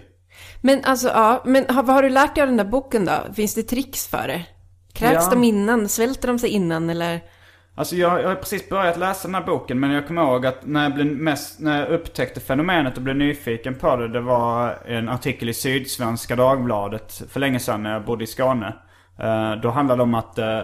[0.60, 3.12] Men alltså, ja, men har, vad har du lärt dig av den där boken då?
[3.34, 4.44] Finns det tricks för det?
[4.92, 5.30] Kräks Ja.
[5.30, 5.88] de innan?
[5.88, 7.20] Svälter de sig innan eller?
[7.78, 10.66] Alltså jag, jag har precis börjat läsa den här boken men jag kommer ihåg att
[10.66, 14.08] när jag, blev mest, när jag upptäckte fenomenet och blev nyfiken på det.
[14.08, 18.76] Det var en artikel i Sydsvenska Dagbladet för länge sedan när jag bodde i Skåne.
[19.18, 20.60] Eh, då handlade det om att eh,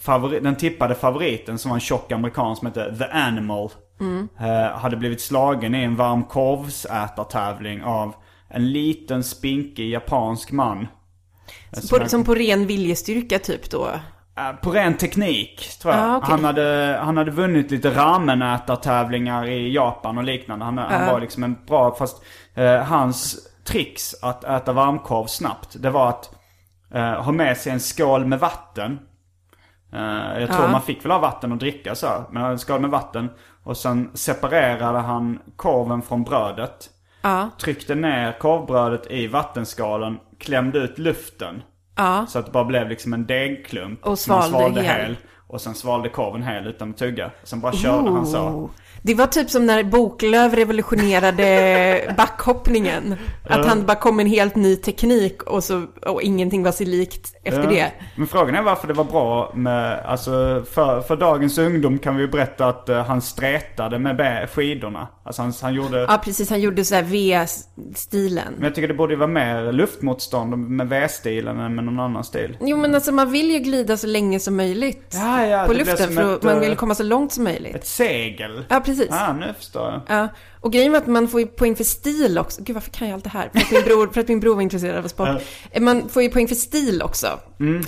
[0.00, 3.70] favori, den tippade favoriten som var en tjock amerikan som hette The Animal.
[4.40, 8.14] eh, hade blivit slagen i en varm korvsätartävling av
[8.48, 10.86] en liten spinkig japansk man.
[11.72, 13.90] Som På, som på ren viljestyrka typ då?
[14.38, 16.04] Eh, På ren teknik, tror jag.
[16.04, 16.30] Ah, okej.
[16.30, 20.64] han, hade, han hade vunnit lite ramenätartävlingar i Japan och liknande.
[20.64, 22.22] Han, han var liksom en bra, fast
[22.54, 26.30] eh, hans tricks att äta varmkorv snabbt, det var att
[26.94, 28.98] eh, ha med sig en skål med vatten.
[29.92, 30.70] Eh, jag tror Ja.
[30.72, 33.30] man fick väl ha vatten och dricka så, här, men en skål med vatten.
[33.64, 36.90] Och sen separerade han korven från brödet.
[37.22, 41.62] Ja, Tryckte ner korvbrödet i vattenskalen, klämde ut luften.
[41.98, 42.26] Ja.
[42.28, 44.06] Så att det bara blev liksom en degklump.
[44.06, 45.16] Och som man svalde hel.
[45.46, 47.30] Och sen svalde korven hel utan att tugga.
[47.44, 48.70] Sen bara körde han så.
[49.02, 53.16] Det var typ som när Boklöv revolutionerade backhoppningen.
[53.48, 56.86] Att han bara kom med en helt ny teknik och, så, och ingenting var sig
[56.86, 57.68] likt efter Ja.
[57.70, 57.92] det.
[58.16, 62.22] Men frågan är varför det var bra med, alltså för, för dagens ungdom kan vi
[62.22, 65.08] ju berätta att eh, han stretade med skidorna.
[65.24, 66.50] Alltså han, han gjorde, Ja, precis.
[66.50, 68.52] Han gjorde så här V-stilen.
[68.56, 72.24] men jag tycker det borde ju vara mer luftmotstånd med V-stilen än med någon annan
[72.24, 72.56] stil.
[72.60, 75.12] Jo, men alltså man vill ju glida så länge som möjligt.
[75.14, 77.74] Ja, ja, på luften, för ett, man eh, vill komma så långt som möjligt.
[77.76, 78.64] Ett segel.
[78.68, 79.08] Ja, precis.
[79.10, 80.02] Ja, nu förstår jag.
[80.18, 80.28] Ja,
[80.60, 82.62] och grejen var att man får ju poäng för stil också.
[82.62, 83.50] Gud, varför kan jag allt det här?
[83.52, 85.28] För att min bror, för att min bror var intresserad av sport.
[85.80, 87.40] Man får ju poäng för stil också.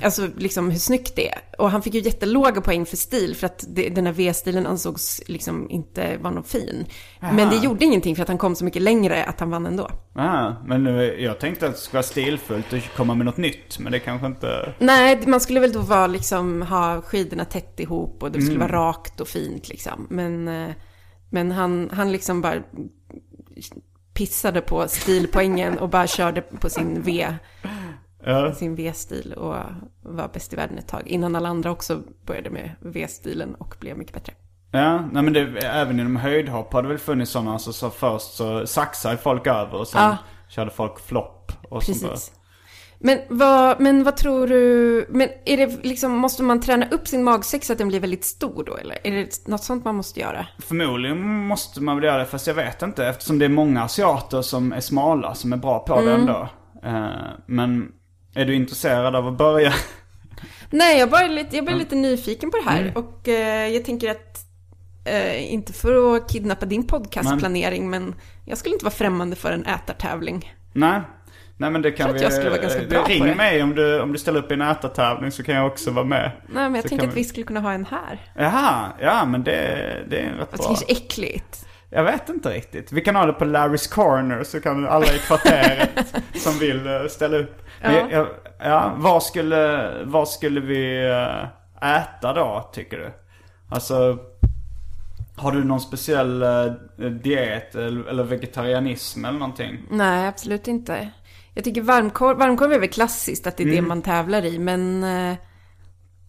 [0.03, 1.39] Alltså liksom hur snyggt det är.
[1.57, 5.21] Och han fick ju jättelåga poäng för stil för att det, den här V-stilen ansågs
[5.27, 6.85] liksom inte vara någon fin.
[7.19, 9.89] Men det gjorde ingenting för att han kom så mycket längre att han vann ändå.
[10.15, 10.85] Ja, men
[11.23, 13.79] jag tänkte att det skulle vara stilfullt och komma med något nytt.
[13.79, 14.73] Men det kanske inte...
[14.79, 18.71] Nej, man skulle väl då vara liksom, ha skidorna tätt ihop och det skulle vara
[18.71, 20.07] rakt och fint liksom.
[20.09, 20.69] Men, eh,
[21.33, 22.55] men han, han liksom bara
[24.13, 27.27] pissade på stilpoängen och bara körde på sin V,
[28.25, 28.53] Ja.
[28.55, 29.55] sin V-stil och
[30.01, 31.07] var bäst i världen ett tag.
[31.07, 34.33] Innan alla andra också började med V-stilen och blev mycket bättre.
[34.71, 38.33] Ja, nej men det, även inom höjdhopp har det väl funnits sådana, alltså så först
[38.33, 40.17] så saxade folk över och sen Ja.
[40.49, 41.81] körde folk flopp och.
[41.85, 42.31] Precis.
[43.03, 47.23] Men vad, men vad tror du, men är det liksom, måste man träna upp sin
[47.23, 48.97] magsäck så att den blir väldigt stor då eller?
[49.03, 50.47] Är det något sånt man måste göra?
[50.59, 54.41] Förmodligen måste man väl göra det, fast jag vet inte eftersom det är många asiater
[54.41, 56.49] som är smala, som är bra på det ändå.
[56.83, 57.09] Eh,
[57.45, 57.91] men
[58.35, 59.73] är du intresserad av att börja?
[60.69, 62.91] Nej, jag bara är lite, jag lite nyfiken på det här.
[62.95, 64.39] Och eh, jag tänker att,
[65.05, 69.65] eh, inte för att kidnappa din podcastplanering, men jag skulle inte vara främmande för en
[69.65, 70.53] ätartävling.
[70.73, 71.01] nej?
[71.61, 72.23] Nej men det kan tror att vi...
[72.23, 73.35] jag skulle vara ganska eh, bra på Ring det.
[73.35, 76.05] mig om du, om du ställer upp i en ätartävling så kan jag också vara
[76.05, 76.31] med.
[76.47, 78.19] Nej, men jag Så tänker att vi- vi skulle kunna ha en här.
[78.35, 79.51] Jaha, ja men det,
[80.09, 80.65] det är rätt det bra.
[80.67, 81.65] kanske är äckligt.
[81.89, 82.91] Jag vet inte riktigt.
[82.91, 85.89] Vi kan ha det på Larry's Corner så kan alla i kvarteret
[86.35, 87.61] som vill eh, ställa upp.
[87.81, 88.07] Men Ja.
[88.11, 88.27] jag,
[88.59, 91.05] ja, vad skulle, vad skulle vi
[91.81, 93.11] eh, äta då tycker du?
[93.69, 94.17] Alltså,
[95.35, 96.43] Har du någon speciell
[97.23, 99.77] diet eller, eller vegetarianism eller någonting?
[99.89, 101.09] Nej, absolut inte.
[101.53, 103.75] Jag tycker varmkorv, varmkorv är väl klassiskt, att det är Mm.
[103.75, 104.59] det man tävlar i.
[104.59, 105.35] Men eh,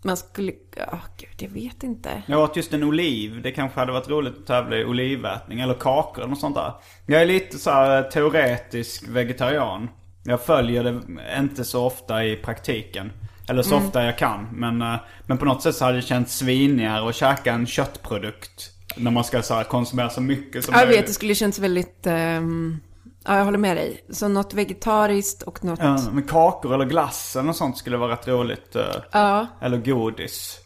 [0.04, 2.22] man skulle, ja gud, jag vet inte.
[2.26, 3.42] Jag åt just en oliv.
[3.42, 6.72] Det kanske hade varit roligt att tävla i olivätning eller kakor eller sånt där.
[7.06, 9.88] Jag är lite så här teoretisk vegetarian.
[10.24, 11.00] Jag följer det
[11.38, 13.12] inte så ofta i praktiken.
[13.48, 14.48] Eller så ofta jag kan.
[14.52, 14.96] Men, eh,
[15.26, 18.70] men på något sätt så hade det känts svinigare att käka en köttprodukt.
[18.96, 21.00] När man ska så konsumera så mycket som Ja, jag möjligt.
[21.02, 22.06] vet, det skulle känns väldigt...
[22.06, 22.80] ehm,
[23.24, 24.04] ja, jag håller med dig.
[24.10, 25.78] Så något vegetariskt och något...
[25.82, 28.76] Ja, men kakor eller glass eller något sånt skulle vara rätt roligt.
[28.76, 29.46] eh, Ja.
[29.60, 30.58] Eller godis.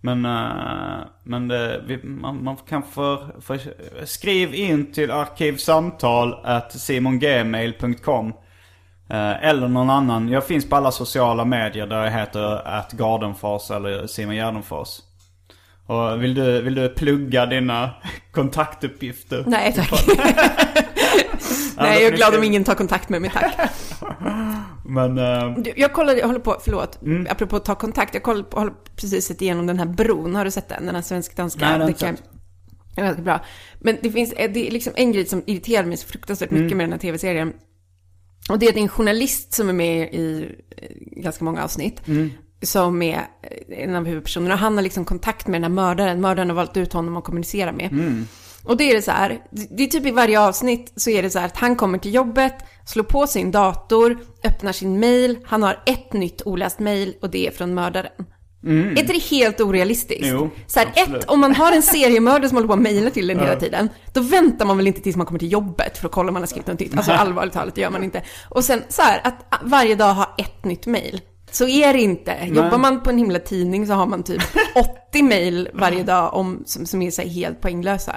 [0.00, 3.58] Men, eh, men det, man, man kan få, få...
[4.04, 8.28] Skriv in till arkivsamtal at simongmail.com
[9.10, 10.28] eh, Eller någon annan.
[10.28, 14.88] Jag finns på alla sociala medier där jag heter att Gardenfors eller Simon Gärdenfors.
[15.86, 17.90] Och vill du, vill du plugga dina
[18.32, 19.44] kontaktuppgifter?
[19.46, 19.90] Nej, tack.
[21.76, 23.54] Nej, jag är glad om ingen tar kontakt med mig, tack.
[24.84, 25.14] Men...
[25.62, 27.26] Du, Jag kollade, jag håller på, förlåt, Mm.
[27.30, 30.50] apropå att ta kontakt, jag kollade, håller precis sett igenom den här bron, har du
[30.50, 30.86] sett den?
[30.86, 31.60] Den här svensk-danska?
[31.78, 32.16] Nej, jag
[32.94, 33.40] Det är ganska bra.
[33.80, 36.66] Men det finns, eh, det är liksom en grej som irriterar mig så fruktansvärt mycket
[36.66, 36.78] Mm.
[36.78, 37.52] med den här tv-serien.
[38.50, 40.88] Och det är att det är en journalist som är med i eh,
[41.22, 42.08] ganska många avsnitt.
[42.08, 42.30] Mm.
[42.62, 43.20] Som är
[43.68, 44.56] en av huvudpersonerna.
[44.56, 46.20] Han har liksom kontakt med den här mördaren.
[46.20, 47.92] Mördaren har valt ut honom att kommunicera med.
[47.92, 48.26] Mm.
[48.66, 51.30] Och det är det så här, det är typ i varje avsnitt så är det
[51.30, 52.54] så här att han kommer till jobbet,
[52.86, 57.46] slår på sin dator, öppnar sin mail, han har ett nytt oläst mail och det
[57.46, 58.12] är från mördaren.
[58.66, 60.24] Är inte det helt orealistiskt?
[60.24, 60.36] Mm.
[60.36, 61.22] Jo, så här, absolut.
[61.22, 63.88] ett, om man har en seriemördare som håller på att mejla till en hela tiden,
[64.12, 66.42] då väntar man väl inte tills man kommer till jobbet för att kolla om man
[66.42, 66.96] har skrivit något nytt.
[66.96, 68.22] Alltså allvarligt talat, det gör man inte.
[68.50, 71.20] Och sen så här, att varje dag ha ett nytt mejl.
[71.56, 72.36] Så är det inte.
[72.46, 74.42] Jobbar man på en himla tidning så har man typ
[75.10, 78.16] 80 mejl varje dag om, som, som är så helt poänglösa.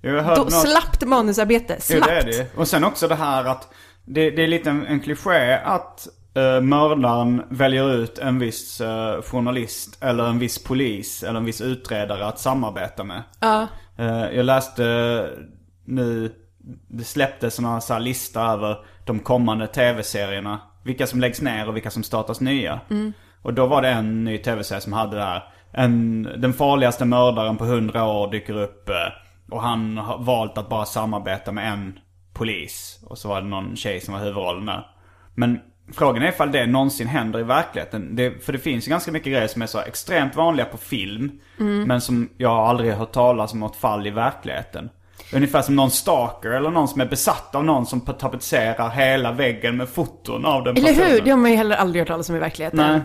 [0.00, 2.06] jag hörde Då, något- slappt manusarbete, Jo, slappt.
[2.06, 2.56] det är det.
[2.56, 3.68] Och sen också det här att
[4.04, 9.22] det, det är lite en, en kliché att uh, mördaren väljer ut en viss eh,
[9.22, 13.22] journalist eller en viss polis eller en viss utredare att samarbeta med.
[13.40, 13.66] Ja.
[13.98, 14.82] Eh, jag läste
[15.84, 16.32] nu,
[16.88, 20.60] det släpptes en så här lista över de kommande tv-serierna.
[20.88, 22.80] Vilka som läggs ner och vilka som startas nya.
[23.42, 25.42] Och då var det en ny tv-serie som hade det här.
[25.72, 28.88] En, den farligaste mördaren på hundra år dyker upp.
[28.88, 28.94] eh,
[29.50, 31.98] Och han har valt att bara samarbeta med en
[32.34, 33.00] polis.
[33.06, 34.86] Och så var det någon tjej som var huvudrollen där.
[35.34, 35.60] Men
[35.92, 38.16] frågan är ifall det någonsin händer i verkligheten.
[38.16, 41.30] Det, för det finns ju ganska mycket grejer som är så extremt vanliga på film.
[41.86, 44.90] Men som jag aldrig har hört talas om något fall i verkligheten.
[45.32, 49.76] Ungefär som någon stalker eller någon som är besatt av någon som tapetserar hela väggen
[49.76, 51.02] med foton av den Eller hur?
[51.02, 51.24] personen.
[51.24, 52.78] Det har man ju heller aldrig hört talas om i verkligheten.
[52.92, 53.00] Nej.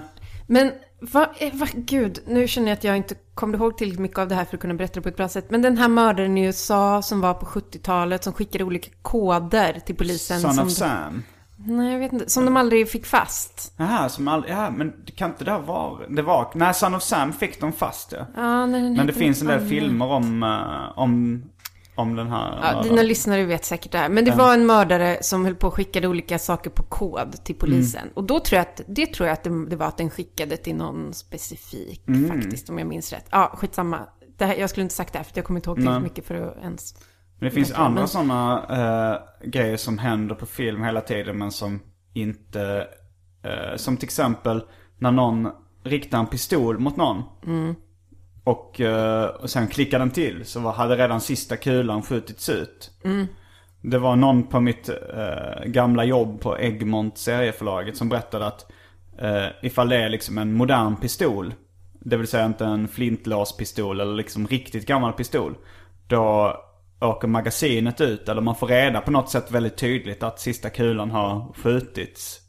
[0.47, 4.17] Men vad, eh, vad, gud, nu känner jag att jag inte kommer ihåg tillräckligt mycket
[4.17, 5.51] av det här för att kunna berätta det på ett bra sätt.
[5.51, 9.95] Men den här mördaren i USA som var på 70-talet som skickade olika koder till
[9.95, 10.41] polisen.
[10.41, 11.23] Son som of de, Sam.
[11.65, 12.29] Nej, jag vet inte.
[12.29, 13.73] Som de aldrig fick fast.
[13.77, 17.03] Jaha, som aldrig, ja men det kan inte det vara, det var, nej Son of
[17.03, 18.25] Sam fick de fast ja.
[18.35, 21.43] Ja, nej, Men det finns en del filmer om, eh, om,
[21.95, 24.09] om den här Ja, dina lyssnare vet säkert det här.
[24.09, 27.55] Men det var en mördare som höll på att skicka olika saker på kod till
[27.55, 28.01] polisen.
[28.01, 28.13] Mm.
[28.13, 30.57] Och då tror jag att, det tror jag att det, det var att den skickade
[30.57, 32.29] till någon specifik Mm.
[32.41, 33.25] faktiskt, om jag minns rätt.
[33.31, 33.99] Ja, skitsamma.
[34.37, 36.25] Det här, jag skulle inte sagt det här, för jag kommer inte ihåg tillräckligt mycket
[36.25, 36.95] för att ens...
[37.39, 38.63] Men det finns Verkligen, andra men- sådana
[39.43, 41.79] eh, grejer som händer på film hela tiden men som
[42.13, 42.87] inte...
[43.43, 44.63] eh, som till exempel
[44.97, 45.49] när någon
[45.83, 47.23] riktar en pistol mot någon.
[48.43, 52.91] Och, eh, och sen klickar den till så hade redan sista kulan skjutits ut.
[53.81, 58.71] Det var någon på mitt eh, gamla jobb på Egmont serieförlaget som berättade att
[59.19, 61.53] eh, ifall det är liksom en modern pistol,
[61.99, 65.55] det vill säga inte en flintlåspistol eller liksom riktigt gammal pistol.
[66.07, 66.55] Då
[67.01, 71.11] åker magasinet ut eller man får reda på något sätt väldigt tydligt att sista kulan
[71.11, 72.39] har skjutits.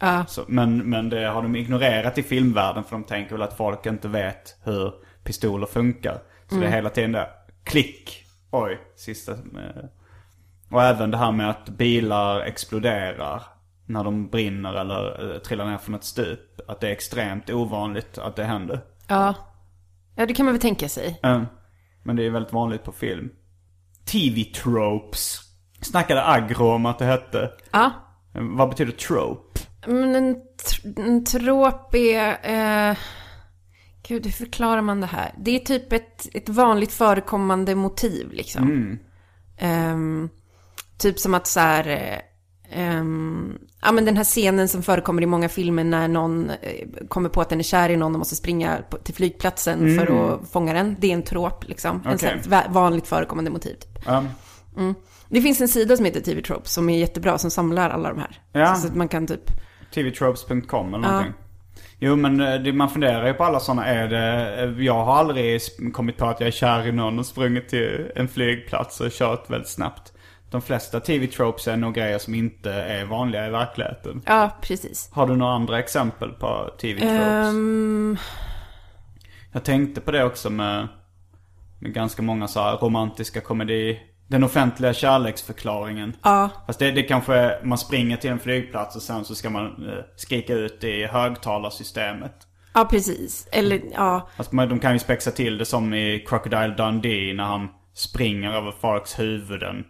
[0.00, 3.56] Ja, Så, men, men det har de ignorerat i filmvärlden för de tänker väl att
[3.56, 4.92] folk inte vet hur
[5.26, 6.18] pistoler funkar.
[6.48, 7.28] Så det är hela tiden där,
[7.64, 9.32] klick, oj, sista.
[9.32, 9.84] eh.
[10.70, 13.42] Och även det här med att bilar exploderar
[13.86, 16.60] när de brinner eller eh, trillar ner från ett stup.
[16.68, 18.80] Att det är extremt ovanligt att det händer.
[19.08, 19.34] ja.
[20.18, 21.20] Ja, det kan man väl tänka sig.
[21.22, 21.42] Eh,
[22.02, 23.30] Men det är väldigt vanligt på film.
[24.12, 25.40] TV-tropes.
[25.80, 27.50] Snackade Agro om att det hette.
[27.72, 27.90] Ja.
[28.32, 29.60] Vad betyder trope?
[29.86, 32.28] Men en, tr- en trop är...
[32.90, 32.96] Eh,
[34.08, 35.34] gud, hur förklarar man det här?
[35.38, 38.98] Det är typ ett, ett vanligt förekommande motiv, liksom.
[39.58, 40.28] Ehm,
[40.98, 42.20] typ som att så här...
[42.70, 47.28] Ehm, ja men den här scenen som förekommer i många filmer när någon eh, kommer
[47.28, 50.72] på att den är kär i någon och måste springa till flygplatsen för att fånga
[50.72, 50.96] den.
[50.98, 52.02] Det är en trop liksom.
[52.04, 52.42] En Okej.
[52.42, 53.74] sån vanligt förekommande motiv.
[53.74, 53.98] Typ.
[54.06, 54.24] Ja.
[55.28, 58.18] Det finns en sida som heter TV Tropes som är jättebra som samlar alla de
[58.18, 58.40] här.
[58.52, 58.74] Ja.
[58.74, 59.50] Så att man kan typ,
[59.94, 61.32] tvtropes.com eller någonting.
[61.98, 63.86] Jo men eh, det, man funderar ju på alla sådana.
[63.86, 65.60] Är det, eh, jag har aldrig
[65.92, 69.50] kommit på att jag är kär i någon och sprungit till en flygplats och kört
[69.50, 70.12] väldigt snabbt.
[70.50, 74.22] De flesta tv-tropes är nog grejer som inte är vanliga i verkligheten.
[74.26, 75.10] ja precis.
[75.12, 77.48] Har du några andra exempel på tv-tropes?
[77.48, 78.16] Ehm,
[79.52, 80.88] Jag tänkte på det också med,
[81.80, 84.00] med ganska många så här romantiska komedi...
[84.28, 86.16] Den offentliga kärleksförklaringen.
[86.22, 89.66] ja, Fast det, det kanske man springer till en flygplats och sen så ska man
[89.66, 92.32] eh, skrika ut i högtalarsystemet.
[92.74, 93.48] ja precis.
[93.52, 97.44] Eller ja, Fast man, de kan ju spexa till det som i Crocodile Dundee när
[97.44, 99.84] han springer över folks huvuden.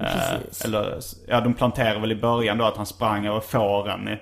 [0.00, 0.64] Eh, Precis.
[0.64, 0.98] eller,
[1.28, 4.18] ja de planterar väl i början då att han sprang över fåren i,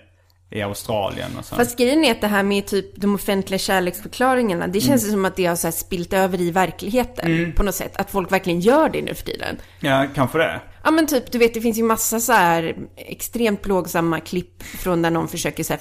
[0.52, 1.56] i Australien och så.
[1.56, 5.24] Fast grejen är att det här med typ de offentliga kärleksförklaringarna, det känns ju som
[5.24, 7.96] att det har så här spilt över i verkligheten på något sätt.
[7.96, 9.56] Att folk verkligen gör det nu för tiden.
[9.80, 10.60] Ja, kanske det.
[10.84, 15.02] Ja men typ, du vet det finns ju massa så här extremt plågsamma klipp från
[15.02, 15.80] där någon försöker så här,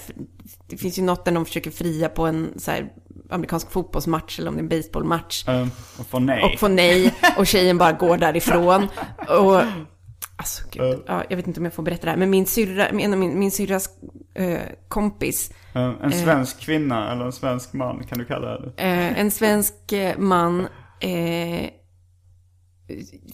[0.68, 2.90] det finns ju något där någon försöker fria på en så här
[3.30, 5.48] amerikansk fotbollsmatch eller om det är en baseballmatch.
[5.48, 5.68] Eh,
[6.00, 6.44] och få nej.
[6.44, 8.88] Och får nej och tjejen bara går därifrån.
[9.28, 9.62] Och,
[10.42, 12.88] alltså gud, ja, jag vet inte om jag får berätta det här, men min syrra,
[12.88, 13.90] en av min, min syrras
[14.34, 18.74] eh, kompis, Eh, en svensk kvinna eller en svensk man kan du kalla det.
[18.78, 20.68] eh, en svensk eh, man,
[21.00, 21.70] eh,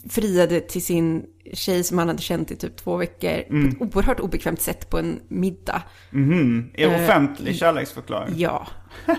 [0.10, 4.20] friade till sin tjej som han hade känt i typ två veckor på ett oerhört
[4.20, 5.82] obekvämt sätt på en middag.
[6.12, 6.72] Mhm.
[6.76, 8.34] I offentlig kärleksförklaring.
[8.38, 8.68] Ja.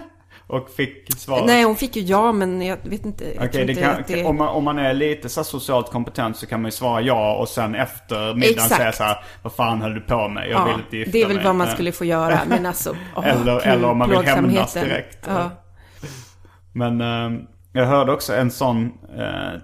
[0.49, 1.47] Och fick svar.
[1.47, 3.25] Nej, hon fick ju ja, men jag vet inte.
[3.37, 3.75] Okej, tror det
[4.15, 7.01] kan, om, man, om man är lite så socialt kompetent så kan man ju svara
[7.01, 10.49] ja och sen efter middagen säga så här, vad fan höll du på med?
[10.49, 12.67] Jag ja, vill inte gifta det är väl mig." vad man skulle få göra, men
[12.67, 12.97] alltså...
[13.17, 15.19] åh, Eller- gud, eller om man vill hämnas direkt.
[15.27, 15.51] Ja.
[16.73, 17.41] Men eh,
[17.73, 19.61] jag hörde också en sån eh,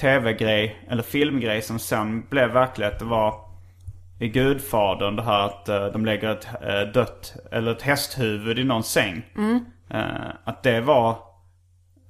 [0.00, 2.98] tv-grej, eller filmgrej som sen blev verklighet.
[2.98, 3.34] Det var
[4.20, 8.64] i Gudfadern det här att eh, de lägger ett eh, dött, eller ett hästhuvud i
[8.64, 9.26] någon säng.
[9.36, 9.56] Eh,
[10.44, 11.16] att det var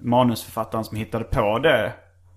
[0.01, 1.93] manusförfattaren som hittade på det.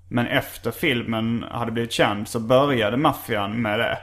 [0.10, 3.98] Men efter filmen hade blivit känd så började maffian med det.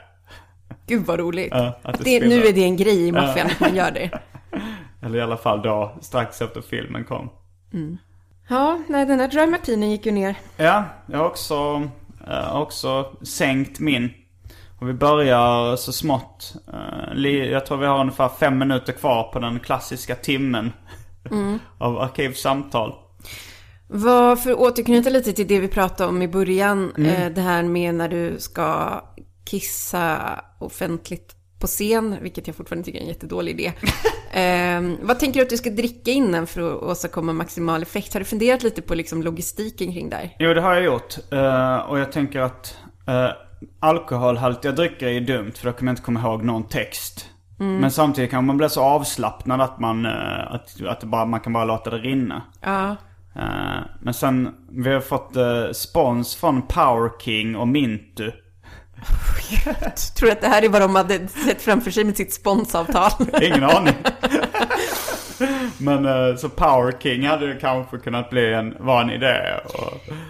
[0.87, 1.47] Gud vad roligt.
[1.51, 3.91] Ja, att att det det, nu är det en grej i maffian att man gör
[3.91, 4.09] det.
[5.01, 7.29] Eller i alla fall då, strax efter filmen kom.
[8.49, 10.35] Ja, nej den här dry martinen gick ju ner.
[10.57, 11.87] Ja, jag har också,
[12.27, 14.13] har också sänkt min.
[14.79, 16.55] Och vi börjar så smått.
[16.73, 20.73] Eh, Jag tror vi har ungefär fem minuter kvar på den klassiska timmen
[21.77, 22.93] av Arkivsamtal.
[23.87, 27.09] Vad, för att återknyta lite till det vi pratade om i början, Mm.
[27.11, 29.01] eh, det här med när du ska
[29.45, 30.19] kissa
[30.59, 33.71] offentligt på scen, vilket jag fortfarande tycker är en jättedålig idé.
[34.41, 38.13] eh, vad tänker du att du ska dricka innan för att åstadkomma maximal effekt?
[38.13, 40.35] Har du funderat lite på liksom logistiken kring där?
[40.39, 41.17] Jo, det har jag gjort.
[41.31, 42.77] Eh, och jag tänker att
[43.09, 43.29] uh,
[43.79, 47.28] alkoholhaltiga drycker är dumt för då kommer jag inte komma ihåg någon text.
[47.65, 51.53] Men samtidigt kan man bli så avslappnad att man, eh, att, att bara, man kan
[51.53, 52.41] bara låta det rinna.
[52.61, 52.95] Ja,
[53.35, 58.31] Eh, men sen, vi har fått uh, spons från Power King och Mintu.
[60.17, 63.11] tror du att det här är vad de hade sett framför sig med sitt sponsavtal?
[63.41, 63.93] Ingen aning.
[65.77, 69.35] Men eh, så Power King hade ju kanske kunnat bli en, vara en idé
[69.65, 69.75] att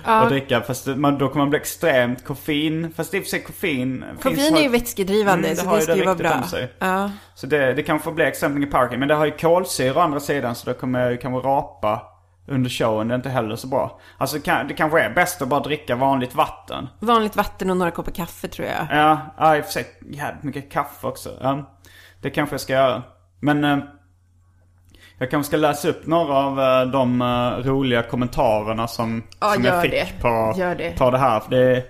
[0.03, 0.61] att dricka.
[0.61, 2.93] Fast det- man, då kommer man bli extremt koffein.
[2.97, 4.05] Fast i och för sig koffein...
[4.21, 6.43] Koffein är ju vätskedrivande, Mm, det så det ska det ju vara bra.
[6.79, 7.11] Ja.
[7.35, 8.99] Så det, det kan få bli exempel i Power King.
[8.99, 12.01] Men det har ju kolsyra å andra sidan så då kommer jag ju kanske rapa
[12.47, 13.07] under showen.
[13.07, 13.99] Det är inte heller så bra.
[14.17, 14.37] Alltså
[14.67, 16.87] det kanske är bäst att bara dricka vanligt vatten.
[16.99, 18.87] Vanligt vatten och några koppar kaffe tror jag.
[18.99, 21.29] Ja, ja i och för sig jävligt mycket kaffe också.
[21.41, 21.79] Ja,
[22.21, 23.03] det kanske jag ska göra.
[23.39, 23.77] Men eh,
[25.19, 29.63] jag kanske ska läsa upp några av eh, de eh, roliga kommentarerna som, Ja, som
[29.63, 30.07] jag fick det.
[30.21, 30.97] På, det.
[30.97, 31.39] på det här.
[31.39, 31.83] För det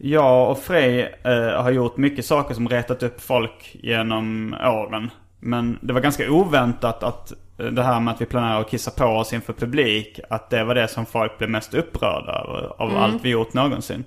[0.00, 5.10] jag och Frej eh, har gjort mycket saker som retat upp folk genom åren.
[5.40, 8.90] Men det var ganska oväntat att eh, det här med att vi planerar att kissa
[8.90, 12.96] på oss inför publik, att det var det som folk blev mest upprörda över av
[12.96, 14.04] allt vi gjort någonsin.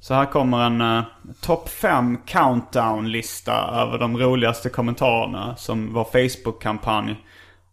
[0.00, 1.02] Så här kommer en uh,
[1.40, 7.16] topp 5 countdown-lista över de roligaste kommentarerna som vår Facebook-kampanj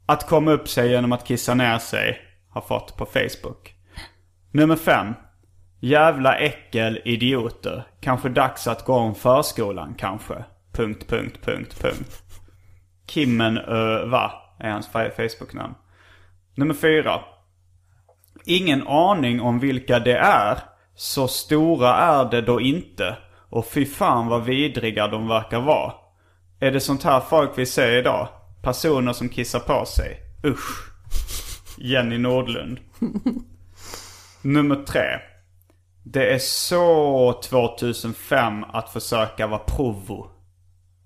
[0.09, 2.17] att komma upp sig genom att kissa ner sig
[2.49, 3.73] har fått på Facebook.
[4.51, 5.13] Nummer fem.
[5.79, 7.83] Jävla äckel idioter.
[8.01, 10.43] Kanske dags att gå om förskolan kanske.
[10.73, 12.23] Punkt, punkt, punkt, punkt.
[13.07, 15.73] Kimmen ö, va är hans Facebook-namn.
[16.55, 17.19] Nummer fyra.
[18.45, 20.57] Ingen aning om vilka det är.
[20.95, 23.17] Så stora är det då inte.
[23.49, 25.93] Och fy fan vad vidriga de verkar vara.
[26.59, 28.27] Är det sånt här folk vi ser idag?
[28.61, 30.19] Personer som kissar på sig.
[30.45, 30.91] Usch.
[31.77, 32.79] Jenny Nordlund.
[34.41, 35.19] Nummer tre.
[36.03, 40.27] Det är så 2005 att försöka vara provo.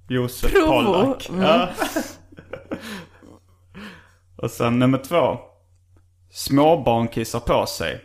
[0.09, 0.83] Josef Provo?
[0.83, 1.29] Pollack.
[1.39, 1.69] Ja.
[4.35, 5.39] Och sen nummer två.
[6.31, 8.01] Småbarn kissar på sig.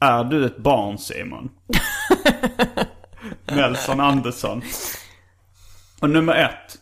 [0.00, 1.50] Är du ett barn Simon?
[3.44, 4.62] Nelson Andersson.
[6.00, 6.79] Och nummer ett.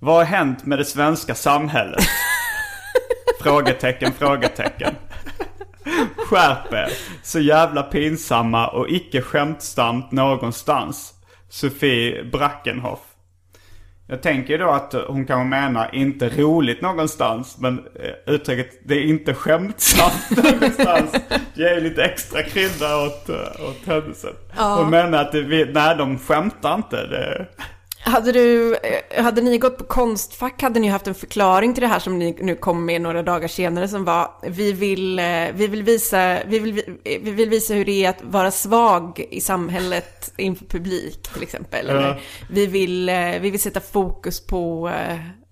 [0.00, 2.04] Vad har hänt med det svenska samhället?
[3.40, 4.94] frågetecken, frågetecken.
[6.16, 6.88] Skärp er.
[7.22, 11.14] Så jävla pinsamma och icke skämtsamt någonstans.
[11.48, 13.00] Sofie Brackenhoff.
[14.06, 17.58] Jag tänker ju då att hon kanske menar inte roligt någonstans.
[17.58, 21.12] Men eh, uttrycket det är inte skämtsamt någonstans.
[21.54, 24.34] Ger ju lite extra krydda åt, eh, åt händelsen.
[24.56, 27.06] Hon menar att det, nej de skämtar inte.
[27.06, 27.46] Det,
[28.00, 31.86] Hade, du, eh, hade ni gått på Konstfack hade ni haft en förklaring till det
[31.86, 35.24] här som ni nu kom med några dagar senare som var vi vill, eh,
[35.54, 39.26] vi vill, visa, vi vill, eh, vi vill visa hur det är att vara svag
[39.30, 41.88] i samhället inför publik till exempel.
[41.88, 42.20] Eller,
[42.50, 44.90] vi, vill, vi vill sätta fokus på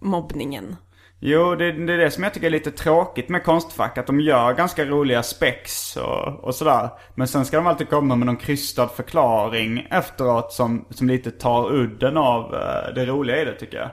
[0.00, 0.76] mobbningen.
[1.20, 3.98] Jo, det, det är det som jag tycker är lite tråkigt med Konstfack.
[3.98, 6.88] Att de gör ganska roliga spex och, och sådär.
[7.14, 11.72] Men sen ska de alltid komma med någon krystad förklaring efteråt som, som lite tar
[11.72, 13.90] udden av eh, det roliga i det tycker jag.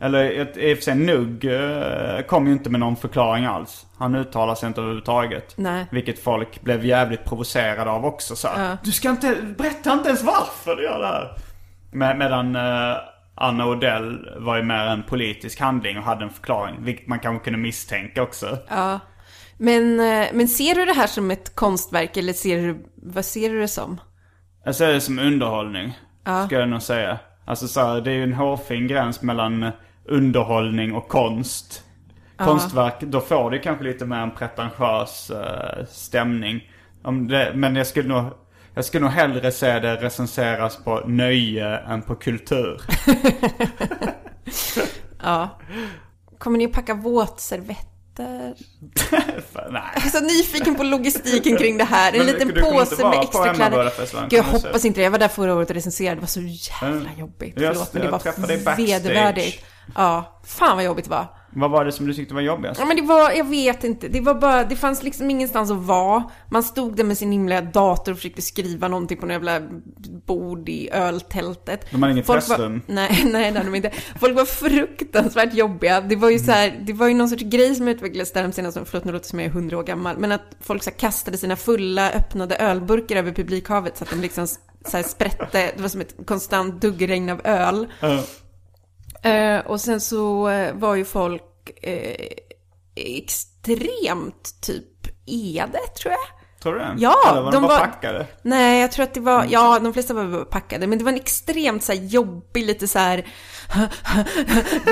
[0.00, 3.86] Eller ett- i och för sig Nugg uh, kom ju inte med någon förklaring alls.
[3.98, 5.52] Han uttalar sig inte överhuvudtaget.
[5.56, 5.86] Nej.
[5.90, 10.22] Vilket folk blev jävligt provocerade av också så här, Du ska inte, berätta inte ens
[10.22, 11.36] varför du gör det här.
[11.92, 12.96] Med, medan eh,
[13.34, 16.84] Anna Odell var ju mer en politisk handling och hade en förklaring.
[16.84, 18.58] Vilket man kanske kunde misstänka också.
[18.68, 19.00] Ja.
[19.56, 23.50] Men, eh, men ser du det här som ett konstverk eller ser du, vad ser
[23.50, 24.00] du det som?
[24.64, 25.98] Jag ser det som underhållning.
[26.46, 27.18] Ska jag nog säga.
[27.44, 29.70] Alltså så här, det är ju en hårfin gräns mellan eh,
[30.04, 31.84] underhållning och konst.
[32.36, 36.70] Konstverk, då får det kanske lite mer en pretentiös eh, stämning.
[37.02, 38.24] Om det, men jag skulle nog
[38.80, 42.80] jag skulle nog hellre se det recenseras på nöje än på kultur.
[45.22, 45.60] Ja.
[46.38, 47.86] Kommer ni att packa våtservetter?
[49.70, 49.82] Nej.
[49.94, 52.12] Jag är så nyfiken på logistiken kring det här.
[52.12, 53.64] En Men liten du påse med på extra kläder.
[53.64, 55.04] Hemmabördarfestivalen, Gud, jag hoppas inte det.
[55.04, 56.16] Jag var där förra året och recenserade.
[56.16, 57.54] Det var så jävla jobbigt.
[57.58, 59.64] Förlåt, men det var vedervärdigt.
[59.94, 61.26] Ja, fan vad jobbigt det var.
[61.52, 62.80] Vad var det som du tyckte var jobbigast?
[62.80, 64.08] Ja, men det var, jag vet inte.
[64.08, 66.24] Det var bara, det fanns liksom ingenstans att vara.
[66.50, 69.60] Man stod där med sin himla dator och försökte skriva någonting på något jävla
[70.26, 71.90] bord i öltältet.
[71.90, 72.82] De hade inget pressrum?
[72.86, 73.90] Nej, nej det hade de inte.
[74.20, 76.00] Folk var fruktansvärt jobbiga.
[76.00, 78.52] Det var ju så här, det var ju någon sorts grej som utvecklades där de
[78.52, 80.98] senaste, förlåt nu låter som jag är hundra år gammal, men att folk så här,
[80.98, 85.82] kastade sina fulla öppnade ölburkar över publikhavet så att de liksom så här, sprätte, det
[85.82, 87.86] var som ett konstant duggregn av öl.
[88.00, 88.22] Ja.
[89.22, 91.42] Eh, och sen så eh, var ju folk
[91.82, 92.26] eh,
[92.94, 94.86] extremt typ
[95.26, 96.20] ede, tror jag.
[96.62, 96.94] Tror du det?
[96.98, 98.26] Ja, Eller var de, de bara var- packade?
[98.42, 101.18] Nej, jag tror att det var, ja, de flesta var packade, men det var en
[101.18, 103.26] extremt så här jobbig, lite så här,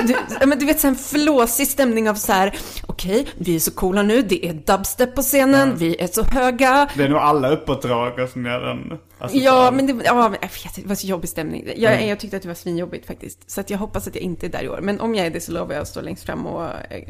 [0.07, 0.15] du,
[0.47, 2.55] men du vet så en flåsig stämning av så här,
[2.85, 6.89] okej, vi är så coola nu, det är dubstep på scenen, vi är så höga.
[6.95, 8.97] Det är nog alla uppåtdragare som gör den.
[9.21, 11.69] Alltså, Ja, så- men det, ja, jag vet det var så jobbig stämning.
[11.77, 13.51] Jag, jag tyckte att det var svinjobbigt faktiskt.
[13.51, 14.79] Så att jag hoppas att jag inte är där i år.
[14.81, 17.03] Men om jag är det så lovar jag att stå längst fram och eh,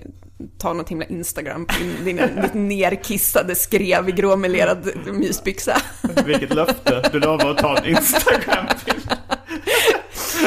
[0.57, 5.81] ta något himla Instagram på din, lite nerkissade skrev i gråmelerad mysbyxa.
[6.25, 7.09] Vilket löfte.
[7.11, 8.93] Du lovar att ta en Instagram till.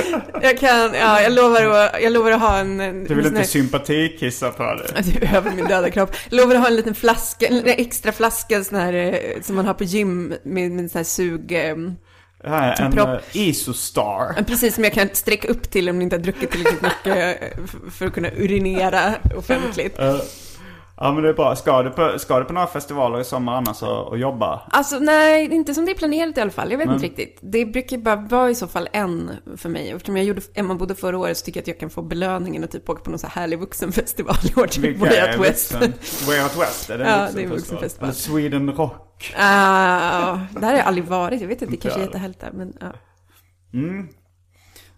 [0.43, 3.05] Jag kan, ja, jag lovar att, jag lovar att ha en...
[3.05, 5.03] Du vill inte sympatikissa på det.
[5.21, 6.17] Du över min döda kropp.
[6.31, 9.67] Jag lovar att ha en liten flaska, en extra flaska sån här, eh, som man
[9.67, 11.53] har på gym med, med en sån här sug...
[11.53, 11.77] eh,
[12.45, 13.09] här är en propp.
[13.09, 14.45] uh, Isostar.
[14.47, 17.65] Precis som jag kan sträcka upp till om ni inte har druckit tillräckligt mycket eh,
[17.91, 19.99] för att kunna urinera offentligt.
[19.99, 20.17] Eh,
[20.97, 21.57] ja men det är bra.
[21.57, 24.63] Ska du på, ska du på några festivaler i sommar annars och, och jobba?
[24.71, 26.71] Alltså nej, inte som det är planerat i alla fall.
[26.71, 27.39] Jag vet inte riktigt.
[27.43, 29.91] Det brukar bara vara i så fall en för mig.
[29.91, 32.65] Eftersom jag gjorde Emma bodde förra året så tycker jag att jag kan få belöningen
[32.65, 34.67] att typ åka på någon så här härlig vuxenfestival i år.
[34.67, 35.75] Typ Way Out West.
[36.29, 36.91] Way Out West?
[36.91, 38.09] Är det Ja, det är en vuxenfestival?
[38.09, 39.35] Eller Sweden Rock?
[39.39, 41.41] Ah, där har jag aldrig varit.
[41.41, 42.51] Jag vet inte, det kanske är jättehärligt där.
[42.53, 42.93] Men, ja.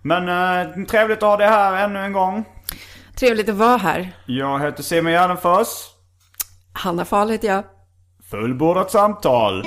[0.03, 2.45] Men uh, trevligt att ha dig här ännu en gång.
[3.19, 4.13] Trevligt att vara här.
[4.27, 5.69] Jag heter Simon Gärdenfors.
[6.73, 7.65] Hanna Fahl heter jag.
[8.31, 9.67] Fullbordat samtal.